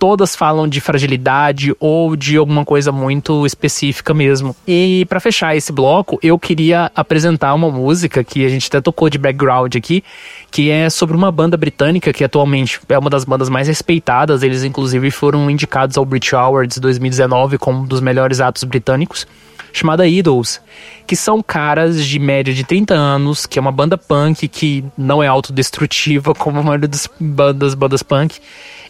[0.00, 4.56] todas falam de fragilidade ou de alguma coisa muito específica mesmo.
[4.66, 9.10] E para fechar esse bloco, eu queria apresentar uma música que a gente até tocou
[9.10, 10.02] de background aqui,
[10.50, 14.42] que é sobre uma banda britânica que atualmente é uma das bandas mais respeitadas.
[14.42, 19.26] Eles inclusive foram indicados ao Brit Awards 2019 como um dos melhores atos britânicos
[19.72, 20.60] chamada Idols,
[21.06, 25.22] que são caras de média de 30 anos, que é uma banda punk que não
[25.22, 28.40] é autodestrutiva como a maioria das bandas, bandas punk.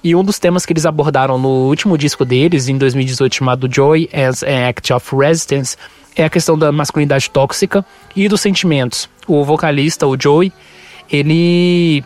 [0.02, 4.08] E um dos temas que eles abordaram no último disco deles, em 2018, chamado Joy
[4.12, 5.76] as an Act of Resistance,
[6.16, 7.84] é a questão da masculinidade tóxica
[8.16, 9.08] e dos sentimentos.
[9.26, 10.52] O vocalista, o Joey,
[11.10, 12.02] ele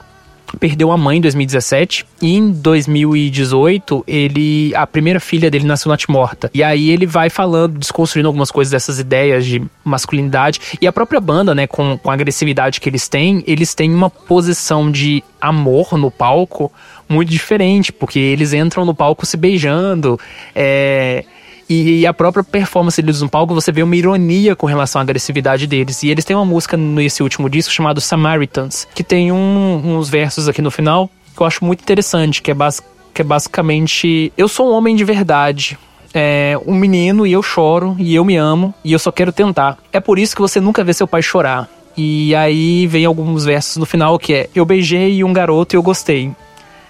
[0.55, 6.51] perdeu a mãe em 2017 e em 2018 ele a primeira filha dele nasceu morta
[6.53, 10.61] E aí ele vai falando, desconstruindo algumas coisas dessas ideias de masculinidade.
[10.81, 14.11] E a própria banda, né, com, com a agressividade que eles têm, eles têm uma
[14.11, 16.73] posição de amor no palco
[17.09, 20.19] muito diferente, porque eles entram no palco se beijando,
[20.55, 21.25] é,
[21.69, 25.67] e, a própria performance deles no palco, você vê uma ironia com relação à agressividade
[25.67, 26.03] deles.
[26.03, 30.49] E eles têm uma música nesse último disco chamado Samaritans, que tem um, uns versos
[30.49, 34.49] aqui no final que eu acho muito interessante, que é, bas que é basicamente: Eu
[34.49, 35.79] sou um homem de verdade.
[36.17, 39.77] É um menino e eu choro e eu me amo e eu só quero tentar.
[39.93, 41.69] É por isso que você nunca vê seu pai chorar.
[41.97, 45.83] E aí vem alguns versos no final que é: Eu beijei um garoto e eu
[45.83, 46.31] gostei.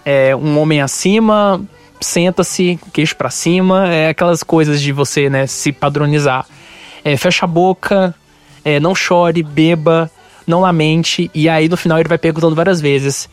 [0.05, 1.63] É um homem acima,
[2.05, 6.47] senta-se, queixo para cima, é aquelas coisas de você, né, se padronizar.
[7.05, 8.15] É, fecha a boca,
[8.65, 10.11] é, não chore, beba,
[10.47, 13.29] não lamente, e aí no final ele vai perguntando várias vezes: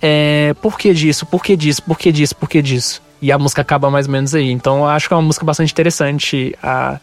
[0.00, 3.02] é, por que disso, por que disso, por que disso, por que disso?
[3.20, 4.50] E a música acaba mais ou menos aí.
[4.50, 6.54] Então eu acho que é uma música bastante interessante.
[6.62, 7.00] A,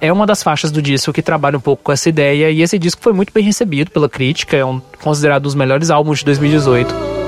[0.00, 2.78] é uma das faixas do disco que trabalha um pouco com essa ideia, e esse
[2.78, 6.26] disco foi muito bem recebido pela crítica, é um, considerado um dos melhores álbuns de
[6.26, 7.25] 2018.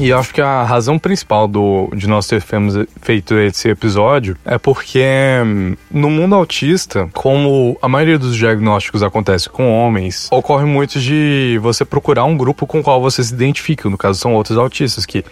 [0.00, 5.04] E acho que a razão principal do, de nós termos feito esse episódio é porque
[5.44, 11.58] hum, no mundo autista, como a maioria dos diagnósticos acontece com homens, ocorre muito de
[11.60, 13.90] você procurar um grupo com o qual você se identifica.
[13.90, 15.22] No caso, são outros autistas que,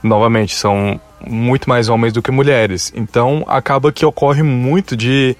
[0.00, 2.92] novamente, são muito mais homens do que mulheres.
[2.94, 5.36] Então, acaba que ocorre muito de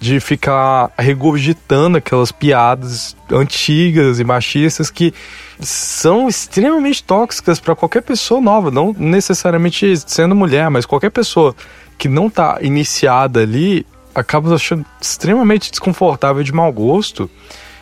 [0.00, 5.12] de ficar regurgitando aquelas piadas antigas e machistas que
[5.60, 11.54] são extremamente tóxicas para qualquer pessoa nova, não necessariamente sendo mulher, mas qualquer pessoa
[11.96, 13.84] que não está iniciada ali
[14.14, 17.28] acaba achando extremamente desconfortável de mau gosto.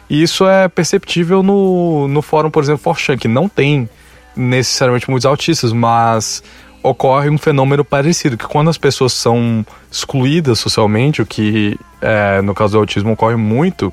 [0.09, 3.89] E isso é perceptível no, no fórum, por exemplo, Forchan, que não tem
[4.37, 6.43] necessariamente muitos autistas, mas
[6.91, 12.55] ocorre um fenômeno parecido, que quando as pessoas são excluídas socialmente, o que é, no
[12.55, 13.93] caso do autismo ocorre muito,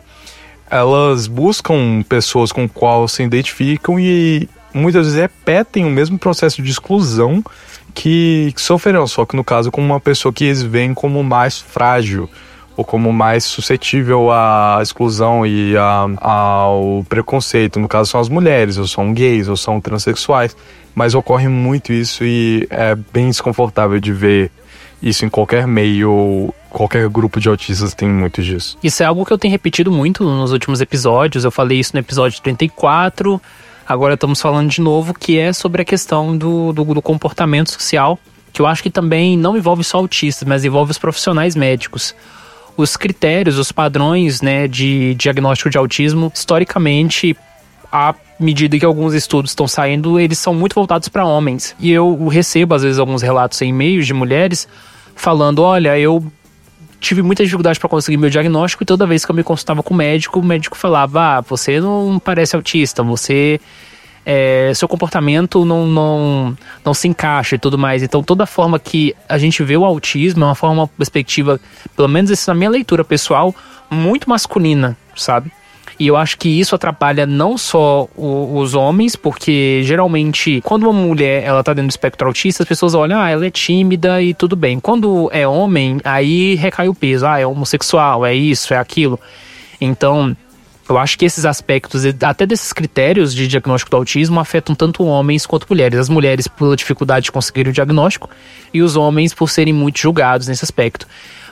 [0.69, 6.69] elas buscam pessoas com qual se identificam e muitas vezes repetem o mesmo processo de
[6.69, 7.43] exclusão
[7.93, 11.59] que, que sofreram, só que no caso com uma pessoa que eles veem como mais
[11.59, 12.29] frágil
[12.75, 17.79] ou como mais suscetível à exclusão e a, ao preconceito.
[17.79, 20.55] No caso, são as mulheres, ou são gays, ou são transexuais.
[20.95, 24.51] Mas ocorre muito isso e é bem desconfortável de ver
[25.01, 28.77] isso em qualquer meio, qualquer grupo de autistas tem muito disso.
[28.83, 31.43] Isso é algo que eu tenho repetido muito nos últimos episódios.
[31.43, 33.41] Eu falei isso no episódio 34.
[33.87, 38.17] Agora estamos falando de novo, que é sobre a questão do, do, do comportamento social,
[38.53, 42.15] que eu acho que também não envolve só autistas, mas envolve os profissionais médicos
[42.75, 47.35] os critérios, os padrões né, de diagnóstico de autismo, historicamente,
[47.91, 51.75] à medida que alguns estudos estão saindo, eles são muito voltados para homens.
[51.79, 54.67] E eu recebo, às vezes, alguns relatos em e-mails de mulheres
[55.15, 56.23] falando: olha, eu
[56.99, 59.93] tive muita dificuldade para conseguir meu diagnóstico e toda vez que eu me consultava com
[59.93, 63.59] o médico, o médico falava: ah, você não parece autista, você
[64.25, 68.03] é, seu comportamento não, não, não se encaixa e tudo mais.
[68.03, 71.59] Então, toda forma que a gente vê o autismo é uma forma, uma perspectiva,
[71.95, 73.53] pelo menos isso na minha leitura pessoal,
[73.89, 75.51] muito masculina, sabe?
[75.99, 80.93] E eu acho que isso atrapalha não só o, os homens, porque geralmente, quando uma
[80.93, 84.33] mulher ela tá dentro do espectro autista, as pessoas olham, ah, ela é tímida e
[84.33, 84.79] tudo bem.
[84.79, 89.19] Quando é homem, aí recai o peso, ah, é homossexual, é isso, é aquilo.
[89.79, 90.35] Então,
[90.89, 95.45] eu acho que esses aspectos, até desses critérios de diagnóstico do autismo, afetam tanto homens
[95.45, 95.97] quanto mulheres.
[95.97, 98.29] As mulheres pela dificuldade de conseguir o diagnóstico
[98.73, 101.07] e os homens por serem muito julgados nesse aspecto.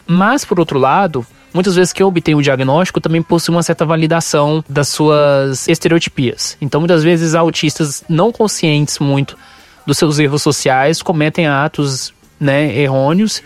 [0.05, 3.85] Mas, por outro lado, muitas vezes que eu obtenho o diagnóstico também possui uma certa
[3.85, 6.57] validação das suas estereotipias.
[6.61, 9.37] Então, muitas vezes, autistas não conscientes muito
[9.85, 13.41] dos seus erros sociais cometem atos né, errôneos,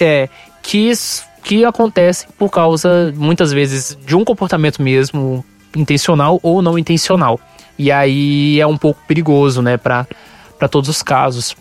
[0.00, 0.28] é,
[0.62, 0.92] que,
[1.42, 5.44] que acontecem por causa, muitas vezes, de um comportamento mesmo
[5.76, 7.38] intencional ou não intencional.
[7.78, 10.06] E aí é um pouco perigoso, né, para
[10.70, 11.56] todos os casos.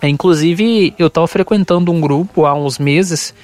[0.00, 3.34] É, inclusive, eu estava frequentando um grupo há uns meses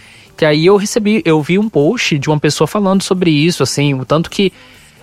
[0.40, 3.92] que aí eu recebi, eu vi um post de uma pessoa falando sobre isso, assim,
[3.92, 4.50] o tanto que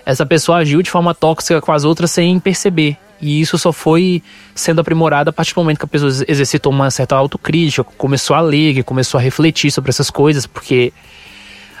[0.04, 2.96] essa pessoa agiu de forma tóxica com as outras sem perceber.
[3.20, 4.20] E isso só foi
[4.52, 8.40] sendo aprimorado a partir do momento que a pessoa exercitou uma certa autocrítica, começou a
[8.40, 10.92] ler, começou a refletir sobre essas coisas, porque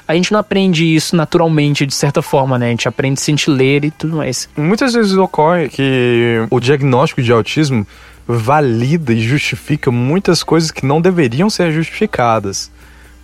[0.06, 2.68] a gente não aprende isso naturalmente, de certa forma, né?
[2.68, 4.48] A gente aprende sem te ler e tudo mais.
[4.56, 7.84] Muitas vezes ocorre que o diagnóstico de autismo
[8.24, 12.70] valida e justifica muitas coisas que não deveriam ser justificadas.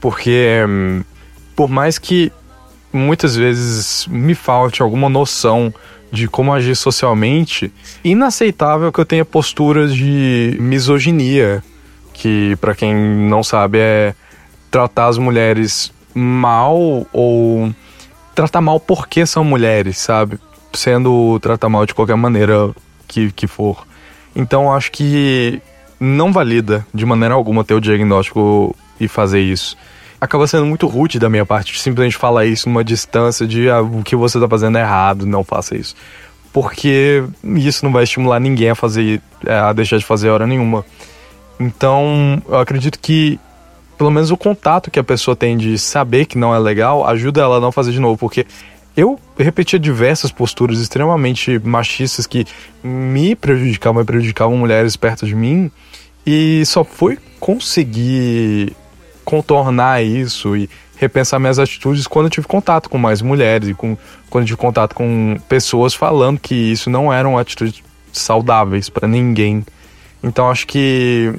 [0.05, 1.03] Porque, hum,
[1.57, 2.31] por mais que
[2.93, 5.73] muitas vezes me falte alguma noção
[6.13, 7.73] de como agir socialmente,
[8.05, 11.65] inaceitável que eu tenha posturas de misoginia,
[12.13, 14.15] que para quem não sabe é
[14.71, 17.73] tratar as mulheres mal ou
[18.35, 20.39] tratar mal porque são mulheres, sabe?
[20.75, 22.75] Sendo tratar mal de qualquer maneira
[23.09, 23.87] que, que for.
[24.37, 25.63] Então acho que
[25.99, 29.75] não valida de maneira alguma ter o diagnóstico e fazer isso
[30.21, 34.03] acaba sendo muito rude da minha parte simplesmente falar isso numa distância de ah, o
[34.03, 35.95] que você tá fazendo é errado, não faça isso.
[36.53, 40.85] Porque isso não vai estimular ninguém a fazer, é, a deixar de fazer hora nenhuma.
[41.59, 43.39] Então, eu acredito que
[43.97, 47.43] pelo menos o contato que a pessoa tem de saber que não é legal ajuda
[47.43, 48.47] ela a não fazer de novo, porque
[48.97, 52.47] eu repetia diversas posturas extremamente machistas que
[52.83, 55.71] me prejudicavam e prejudicavam mulheres perto de mim
[56.27, 58.75] e só foi conseguir
[59.25, 63.97] contornar isso e repensar minhas atitudes quando eu tive contato com mais mulheres e com,
[64.31, 69.65] quando eu tive contato com pessoas falando que isso não eram atitudes saudáveis para ninguém.
[70.23, 71.33] Então acho que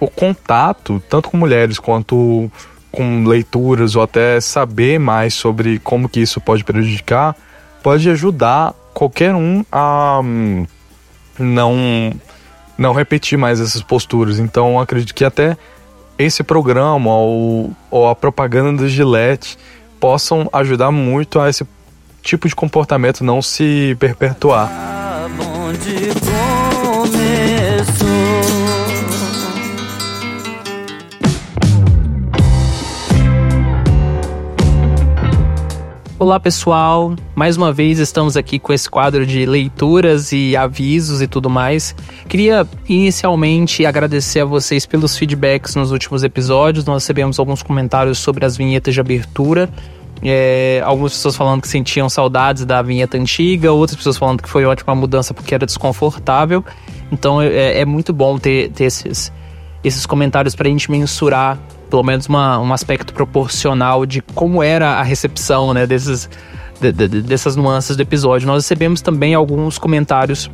[0.00, 2.50] o contato, tanto com mulheres quanto
[2.90, 7.36] com leituras ou até saber mais sobre como que isso pode prejudicar,
[7.82, 10.66] pode ajudar qualquer um a hum,
[11.38, 12.12] não
[12.76, 14.38] não repetir mais essas posturas.
[14.38, 15.56] Então acredito que até
[16.18, 19.56] esse programa ou, ou a propaganda do Gillette
[20.00, 21.66] possam ajudar muito a esse
[22.22, 24.70] tipo de comportamento não se perpetuar.
[36.20, 41.28] Olá pessoal, mais uma vez estamos aqui com esse quadro de leituras e avisos e
[41.28, 41.94] tudo mais.
[42.28, 46.84] Queria inicialmente agradecer a vocês pelos feedbacks nos últimos episódios.
[46.84, 49.70] Nós recebemos alguns comentários sobre as vinhetas de abertura.
[50.20, 54.64] É, algumas pessoas falando que sentiam saudades da vinheta antiga, outras pessoas falando que foi
[54.64, 56.64] ótima mudança porque era desconfortável.
[57.12, 59.32] Então é, é muito bom ter, ter esses,
[59.84, 61.56] esses comentários para a gente mensurar
[61.88, 66.28] pelo menos uma, um aspecto proporcional de como era a recepção né, desses,
[66.80, 68.46] de, de, dessas nuances do episódio.
[68.46, 70.50] Nós recebemos também alguns comentários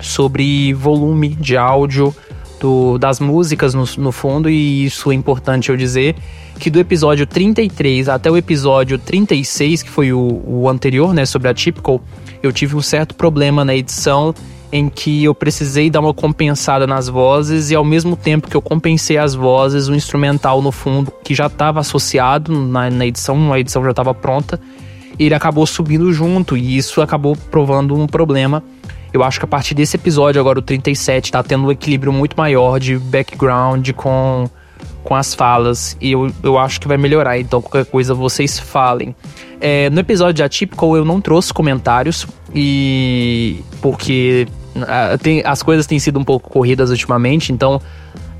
[0.00, 2.14] sobre volume de áudio
[2.60, 6.16] do, das músicas no, no fundo, e isso é importante eu dizer
[6.58, 11.48] que do episódio 33 até o episódio 36, que foi o, o anterior, né, sobre
[11.48, 12.00] a Typical,
[12.42, 14.34] eu tive um certo problema na edição
[14.76, 18.62] em que eu precisei dar uma compensada nas vozes e ao mesmo tempo que eu
[18.62, 23.58] compensei as vozes, o instrumental no fundo, que já estava associado na, na, edição, a
[23.58, 24.60] edição já estava pronta,
[25.18, 28.62] ele acabou subindo junto e isso acabou provando um problema.
[29.12, 32.36] Eu acho que a partir desse episódio, agora o 37, tá tendo um equilíbrio muito
[32.36, 34.50] maior de background com,
[35.02, 39.16] com as falas e eu, eu acho que vai melhorar, então qualquer coisa vocês falem.
[39.58, 44.46] É, no episódio de Atypical eu não trouxe comentários e porque
[45.22, 47.80] tem, as coisas têm sido um pouco corridas ultimamente, então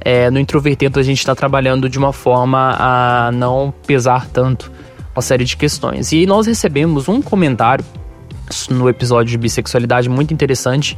[0.01, 4.70] é, no Introvertento a gente está trabalhando de uma forma a não pesar tanto
[5.14, 6.12] uma série de questões.
[6.12, 7.84] E nós recebemos um comentário
[8.70, 10.97] no episódio de bissexualidade muito interessante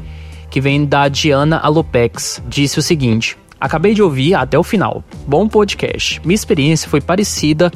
[0.51, 2.43] que vem da Diana Alopex.
[2.49, 5.03] Disse o seguinte: Acabei de ouvir até o final.
[5.27, 6.21] Bom podcast.
[6.25, 7.73] Minha experiência foi parecida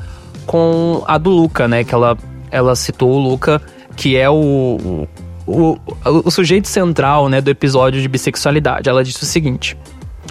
[0.46, 1.84] com a do Luca, né?
[1.84, 2.16] Que ela
[2.50, 3.62] ela citou o Luca,
[3.96, 5.08] que é o,
[5.46, 8.88] o, o, sujeito central né, do episódio de bissexualidade.
[8.88, 9.76] Ela disse o seguinte.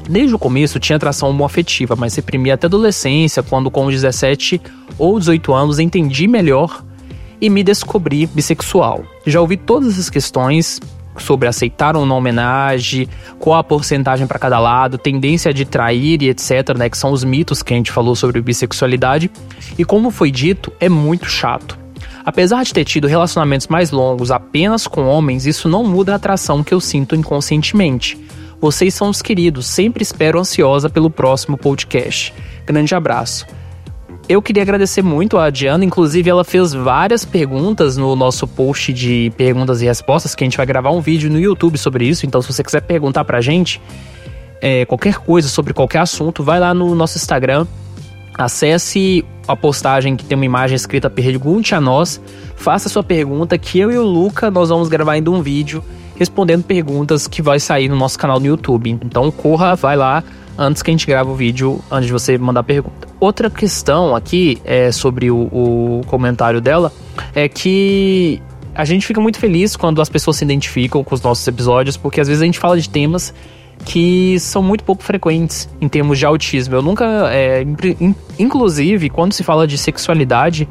[0.10, 4.62] Desde o começo tinha atração homoafetiva, mas reprimia até adolescência, quando com 17
[4.98, 6.84] ou 18 anos entendi melhor
[7.40, 9.04] e me descobri bissexual.
[9.26, 10.80] Já ouvi todas as questões
[11.18, 13.08] sobre aceitar ou não homenagem,
[13.38, 17.24] qual a porcentagem para cada lado, tendência de trair e etc, né, que são os
[17.24, 19.30] mitos que a gente falou sobre bissexualidade.
[19.78, 21.81] E como foi dito, é muito chato.
[22.26, 26.64] Apesar de ter tido relacionamentos mais longos apenas com homens, isso não muda a atração
[26.64, 28.18] que eu sinto inconscientemente.
[28.60, 32.34] Vocês são os queridos, sempre espero ansiosa pelo próximo podcast.
[32.66, 33.48] Grande abraço.
[34.30, 39.34] Eu queria agradecer muito a Diana, inclusive ela fez várias perguntas no nosso post de
[39.36, 42.42] perguntas e respostas, que a gente vai gravar um vídeo no YouTube sobre isso, então
[42.42, 43.82] se você quiser perguntar pra gente
[44.62, 47.66] é, qualquer coisa sobre qualquer assunto, vai lá no nosso Instagram,
[48.42, 52.22] acesse a postagem que tem uma imagem escrita Pergunte a nós,
[52.56, 55.84] faça sua pergunta que eu e o Luca nós vamos gravar ainda um vídeo
[56.16, 59.00] respondendo perguntas que vai sair no nosso canal no YouTube.
[59.04, 60.24] Então corra, vai lá
[60.58, 63.08] antes que a gente grave o vídeo, antes de você mandar pergunta.
[63.20, 66.92] Outra questão aqui é sobre o, o comentário dela
[67.34, 68.42] é que
[68.76, 72.22] a gente fica muito feliz quando as pessoas se identificam com os nossos episódios, porque
[72.22, 73.34] às vezes a gente fala de temas
[73.86, 76.76] que são muito pouco frequentes em termos de autismo.
[76.76, 77.06] Eu nunca.
[77.32, 77.66] É,
[78.40, 80.68] inclusive, quando se fala de sexualidade,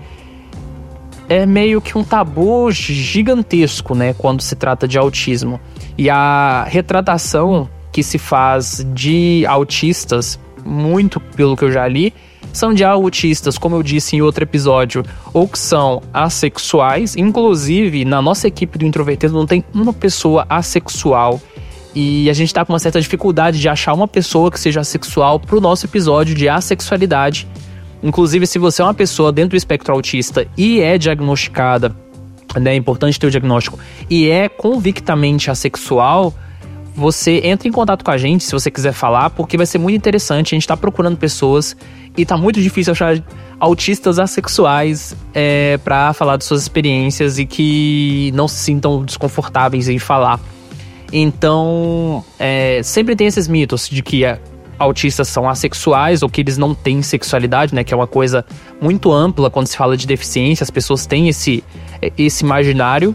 [1.28, 4.14] é meio que um tabu gigantesco, né?
[4.14, 5.60] Quando se trata de autismo.
[5.96, 12.12] E a retratação que se faz de autistas, muito pelo que eu já li,
[12.52, 17.16] são de autistas, como eu disse em outro episódio, ou que são assexuais.
[17.16, 21.40] Inclusive, na nossa equipe do Introvertido não tem uma pessoa assexual
[21.94, 25.40] e a gente tá com uma certa dificuldade de achar uma pessoa que seja assexual
[25.40, 27.48] pro nosso episódio de assexualidade.
[28.02, 31.94] Inclusive, se você é uma pessoa dentro do espectro autista e é diagnosticada,
[32.58, 33.78] né, é importante ter o diagnóstico,
[34.08, 36.34] e é convictamente assexual,
[36.94, 39.96] você entra em contato com a gente se você quiser falar, porque vai ser muito
[39.96, 40.54] interessante.
[40.54, 41.76] A gente tá procurando pessoas
[42.16, 43.22] e tá muito difícil achar
[43.58, 49.98] autistas assexuais é, para falar de suas experiências e que não se sintam desconfortáveis em
[49.98, 50.40] falar.
[51.12, 54.40] Então, é, sempre tem esses mitos de que é,
[54.78, 57.84] autistas são assexuais ou que eles não têm sexualidade, né?
[57.84, 58.44] Que é uma coisa
[58.80, 61.62] muito ampla quando se fala de deficiência, as pessoas têm esse,
[62.16, 63.14] esse imaginário.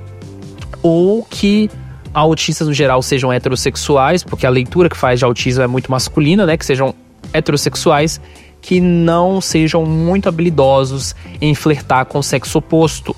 [0.83, 1.69] Ou que
[2.13, 6.45] autistas no geral sejam heterossexuais, porque a leitura que faz de autismo é muito masculina,
[6.45, 6.55] né?
[6.55, 6.93] Que sejam
[7.33, 8.21] heterossexuais
[8.61, 13.15] que não sejam muito habilidosos em flertar com o sexo oposto.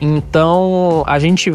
[0.00, 1.52] Então, a gente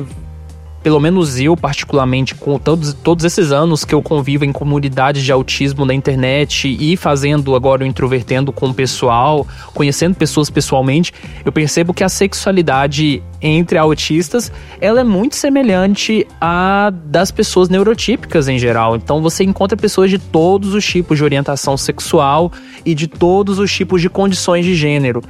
[0.83, 5.31] pelo menos eu, particularmente, com todos, todos esses anos que eu convivo em comunidades de
[5.31, 11.13] autismo na internet e fazendo agora o introvertendo com o pessoal, conhecendo pessoas pessoalmente,
[11.45, 18.49] eu percebo que a sexualidade entre autistas ela é muito semelhante à das pessoas neurotípicas
[18.49, 18.97] em geral.
[18.97, 22.51] Então você encontra pessoas de todos os tipos de orientação sexual
[22.85, 25.21] e de todos os tipos de condições de gênero.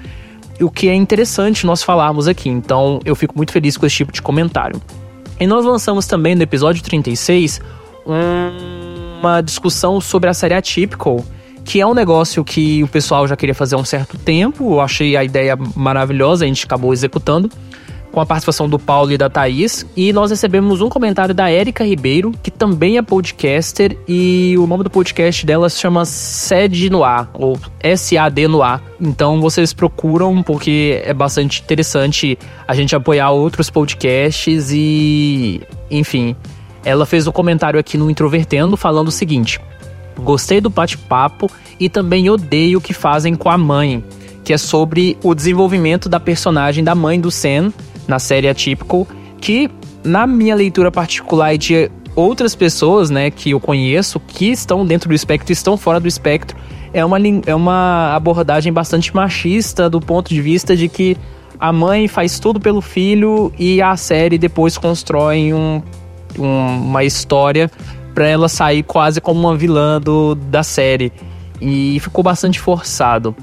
[0.59, 2.49] O que é interessante nós falarmos aqui.
[2.49, 4.81] Então eu fico muito feliz com esse tipo de comentário.
[5.39, 7.61] E nós lançamos também no episódio 36
[8.05, 11.23] uma discussão sobre a série Atypical,
[11.63, 14.73] que é um negócio que o pessoal já queria fazer há um certo tempo.
[14.73, 17.49] Eu achei a ideia maravilhosa, a gente acabou executando
[18.13, 19.85] com a participação do Paulo e da Thaís.
[19.97, 24.83] E nós recebemos um comentário da Érica Ribeiro, que também é podcaster, e o nome
[24.83, 27.59] do podcast dela se chama SED no Ar, ou
[27.97, 28.83] SAD no Ar.
[29.01, 32.37] Então vocês procuram, porque é bastante interessante
[32.67, 35.61] a gente apoiar outros podcasts e.
[35.89, 36.35] Enfim.
[36.85, 39.59] Ela fez um comentário aqui no Introvertendo falando o seguinte:
[40.19, 41.49] Gostei do bate-papo
[41.79, 44.03] e também odeio o que fazem com a mãe,
[44.43, 47.73] que é sobre o desenvolvimento da personagem da mãe do Sam
[48.07, 49.07] na série Atypical,
[49.39, 49.69] que
[50.03, 55.09] na minha leitura particular e de outras pessoas, né, que eu conheço, que estão dentro
[55.09, 56.57] do espectro e estão fora do espectro,
[56.93, 61.17] é uma, é uma abordagem bastante machista do ponto de vista de que
[61.59, 65.81] a mãe faz tudo pelo filho e a série depois constrói um,
[66.37, 67.71] um, uma história
[68.13, 71.11] para ela sair quase como uma vilã do, da série.
[71.59, 73.35] E ficou bastante forçado.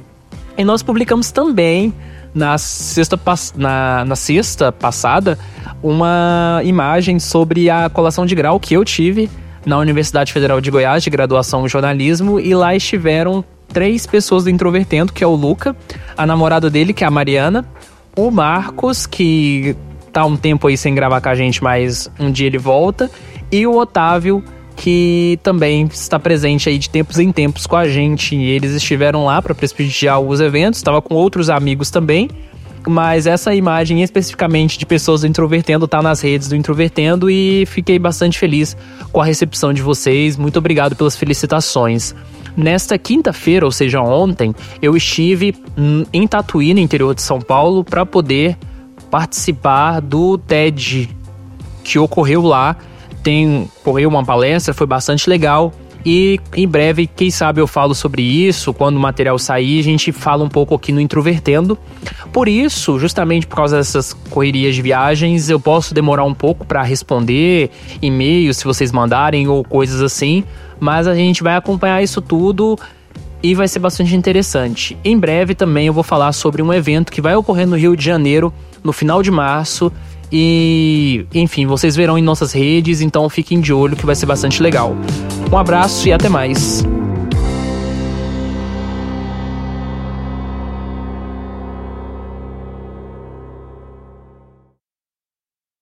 [0.57, 1.93] E nós publicamos também
[2.35, 3.19] na sexta,
[3.57, 5.39] na, na sexta passada
[5.83, 9.31] uma imagem sobre a colação de grau que eu tive
[9.65, 14.51] na Universidade Federal de Goiás, de graduação em jornalismo, e lá estiveram três pessoas do
[14.51, 15.77] Introvertendo, que é o Luca,
[16.17, 17.65] a namorada dele, que é a Mariana,
[18.17, 19.77] o Marcos, que
[20.13, 23.11] tá um tempo aí sem gravar com a gente, mas um dia ele volta,
[23.53, 24.43] e o Otávio,
[24.81, 28.35] que também está presente aí de tempos em tempos com a gente.
[28.35, 32.31] Eles estiveram lá para prestigiar os eventos, estava com outros amigos também.
[32.89, 37.99] Mas essa imagem especificamente de pessoas do Introvertendo tá nas redes do Introvertendo e fiquei
[37.99, 38.75] bastante feliz
[39.13, 40.39] com a recepção de vocês.
[40.39, 42.15] Muito obrigado pelas felicitações.
[42.57, 45.55] Nesta quinta-feira, ou seja, ontem, eu estive
[46.11, 48.57] em Tatuí, no interior de São Paulo, para poder
[49.11, 51.11] participar do TED
[51.85, 52.79] que ocorreu lá
[53.23, 55.73] tem correu uma palestra, foi bastante legal.
[56.05, 60.13] E em breve, quem sabe eu falo sobre isso, quando o material sair, a gente
[60.13, 61.79] fala um pouco aqui no Introvertendo.
[62.33, 66.83] Por isso, justamente por causa dessas correrias de viagens, eu posso demorar um pouco para
[66.83, 70.43] responder e-mails se vocês mandarem ou coisas assim,
[70.79, 72.79] mas a gente vai acompanhar isso tudo
[73.43, 74.97] e vai ser bastante interessante.
[75.05, 78.05] Em breve também eu vou falar sobre um evento que vai ocorrer no Rio de
[78.05, 78.53] Janeiro
[78.83, 79.93] no final de março
[80.33, 84.63] e, enfim, vocês verão em nossas redes, então fiquem de olho que vai ser bastante
[84.63, 84.95] legal.
[85.51, 86.85] Um abraço e até mais.